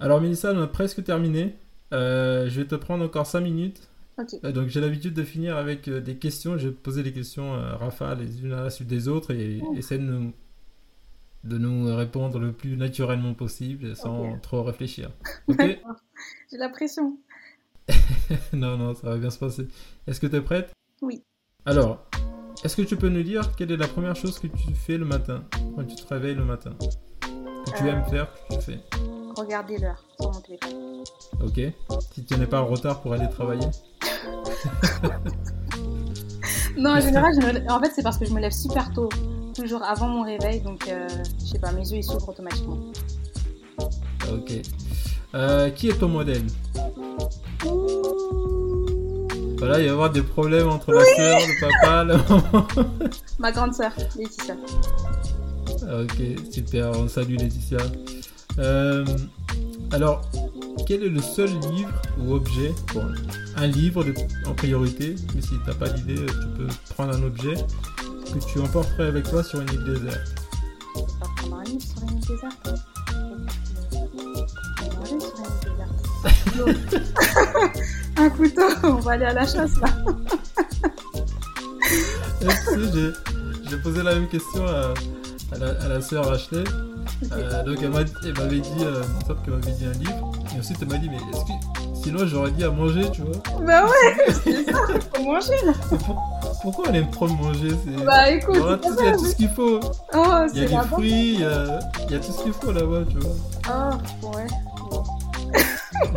[0.00, 1.56] Alors Mélissa, on a presque terminé.
[1.92, 3.88] Euh, je vais te prendre encore 5 minutes.
[4.44, 6.58] Euh, donc j'ai l'habitude de finir avec euh, des questions.
[6.58, 9.60] Je vais te poser des questions Rafa les unes à la suite des autres et
[9.62, 9.74] oh.
[9.76, 10.32] essayer de nous,
[11.44, 15.10] de nous répondre le plus naturellement possible sans trop réfléchir.
[15.48, 15.78] J'ai
[16.52, 17.18] la pression.
[18.52, 19.68] non, non, ça va bien se passer.
[20.06, 20.72] Est-ce que tu es prête?
[21.02, 21.22] Oui.
[21.64, 22.06] Alors,
[22.64, 25.04] est-ce que tu peux nous dire quelle est la première chose que tu fais le
[25.04, 25.44] matin,
[25.76, 26.74] quand tu te réveilles le matin?
[27.20, 28.80] Que tu aimes faire, que tu fais?
[29.36, 31.04] Regarder l'heure sur mon téléphone.
[31.40, 31.60] Ok.
[32.12, 33.66] Si tu n'es pas en retard pour aller travailler
[36.76, 37.34] Non, en général,
[37.68, 39.08] en fait, c'est parce que je me lève super tôt,
[39.58, 41.08] toujours avant mon réveil, donc euh,
[41.40, 42.78] je sais pas, mes yeux ils s'ouvrent automatiquement.
[44.32, 44.52] Ok.
[45.34, 46.44] Euh, qui est ton modèle?
[49.58, 52.66] Voilà, il va y avoir des problèmes entre la soeur, le papa, le maman.
[53.40, 54.54] Ma grande soeur, Laetitia.
[55.82, 57.78] Ok, super, on salue Laetitia.
[58.60, 59.04] Euh,
[59.90, 60.22] alors,
[60.86, 63.06] quel est le seul livre ou objet, bon,
[63.56, 64.04] un livre
[64.46, 67.54] en priorité, mais si t'as pas d'idée, tu peux prendre un objet
[68.32, 70.34] que tu emporterais avec toi sur une île déserte.
[71.52, 72.68] un livre sur une île déserte
[78.16, 79.88] un couteau, on va aller à la chasse là.
[83.68, 84.92] J'ai posé la même question à,
[85.52, 86.64] à la, à la sœur Ashley.
[87.32, 88.04] Euh, donc elle m'avait
[88.60, 89.02] dit, euh,
[89.48, 90.32] m'avait dit un livre.
[90.54, 93.36] Et ensuite elle m'a dit, mais est-ce que Sinon, j'aurais dit à manger, tu vois.
[93.66, 94.78] Bah ouais, c'est ça,
[95.14, 95.74] faut manger là.
[96.62, 97.68] Pourquoi elle aime trop manger
[98.02, 99.78] Bah écoute, il y a tout ce qu'il faut.
[100.14, 102.54] Oh, il y a des fruits, il y a, il y a tout ce qu'il
[102.54, 103.34] faut là-bas, tu vois.
[103.68, 104.46] Oh, ouais.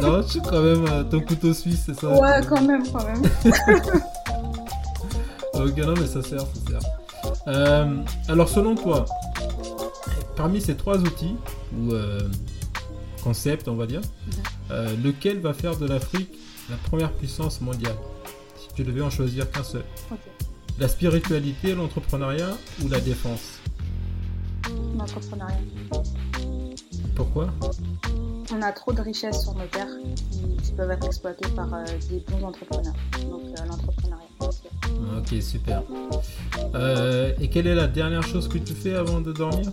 [0.02, 3.22] non, tu quand même euh, ton couteau suisse, c'est ça Ouais, quand même, quand même.
[5.56, 6.80] ok, non, mais ça sert, ça sert.
[7.48, 7.98] Euh,
[8.30, 9.04] alors, selon toi,
[10.38, 11.36] parmi ces trois outils,
[11.78, 11.92] ou
[13.22, 14.02] euh, concepts, on va dire,
[14.70, 15.04] mhm.
[15.04, 16.30] lequel va faire de l'Afrique
[16.70, 17.96] la première puissance mondiale
[18.56, 19.84] Si tu devais en choisir qu'un seul?
[20.80, 23.60] La spiritualité, l'entrepreneuriat ou la défense?
[24.98, 25.60] L'entrepreneuriat.
[27.16, 27.50] Pourquoi?
[28.54, 29.88] On a trop de richesses sur nos terres
[30.64, 32.94] qui, peuvent être exploitées par euh, des bons entrepreneurs.
[33.30, 34.28] Donc euh, l'entrepreneuriat.
[35.18, 35.84] Ok, super.
[36.76, 39.72] Euh, et quelle est la dernière chose que tu fais avant de dormir?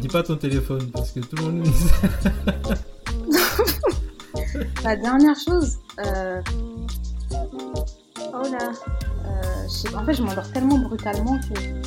[0.00, 1.66] Dis pas ton téléphone parce que tout le monde
[4.84, 5.78] La dernière chose
[8.32, 8.72] Oh là
[9.94, 11.86] En fait, je m'endors tellement brutalement que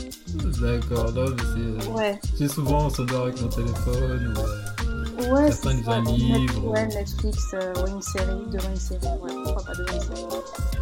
[0.62, 1.44] D'accord, non, mais
[1.82, 1.88] c'est.
[1.90, 2.20] Ouais.
[2.38, 5.24] C'est souvent on s'endort avec mon téléphone ou.
[5.24, 6.68] Euh, ouais, lisent un livre.
[6.68, 9.08] Ouais, Netflix, euh, ou une série, devant une série.
[9.22, 10.24] Ouais, pourquoi pas devant une série.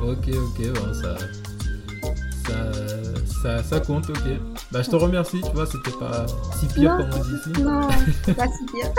[0.02, 1.16] Ok, ok, bon, ça.
[3.42, 4.18] Ça, ça, compte, ok.
[4.72, 6.26] Bah, je te remercie, tu vois, c'était pas
[6.56, 7.62] si pire comme on dit ici.
[7.62, 7.82] Non,
[8.36, 8.92] pas si pire.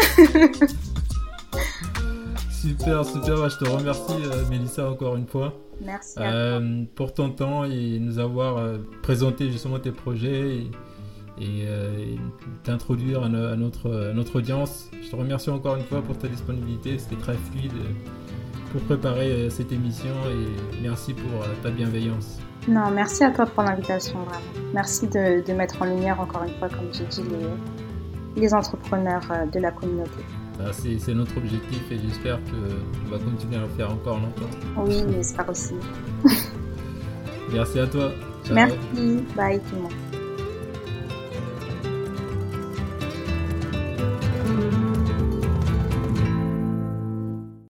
[2.50, 5.54] super, super, bah, je te remercie, euh, Mélissa, encore une fois.
[5.80, 6.14] Merci.
[6.18, 10.66] Euh, pour ton temps et nous avoir euh, présenté justement tes projets
[11.40, 11.68] et,
[12.64, 14.90] t'introduire à, notre, notre audience.
[15.02, 16.98] Je te remercie encore une fois pour ta disponibilité.
[16.98, 17.72] C'était très fluide
[18.72, 22.38] pour préparer cette émission et merci pour ta bienveillance.
[22.68, 24.72] Non, merci à toi pour l'invitation, vraiment.
[24.74, 29.58] Merci de, mettre en lumière, encore une fois, comme j'ai dit, les, les entrepreneurs de
[29.58, 30.22] la communauté.
[30.60, 34.50] Ah, c'est notre objectif et j'espère qu'on va continuer à le faire encore longtemps.
[34.76, 35.74] Oui, j'espère aussi.
[37.52, 38.10] Merci à toi.
[38.52, 38.76] Merci.
[39.36, 39.92] Bye tout le monde.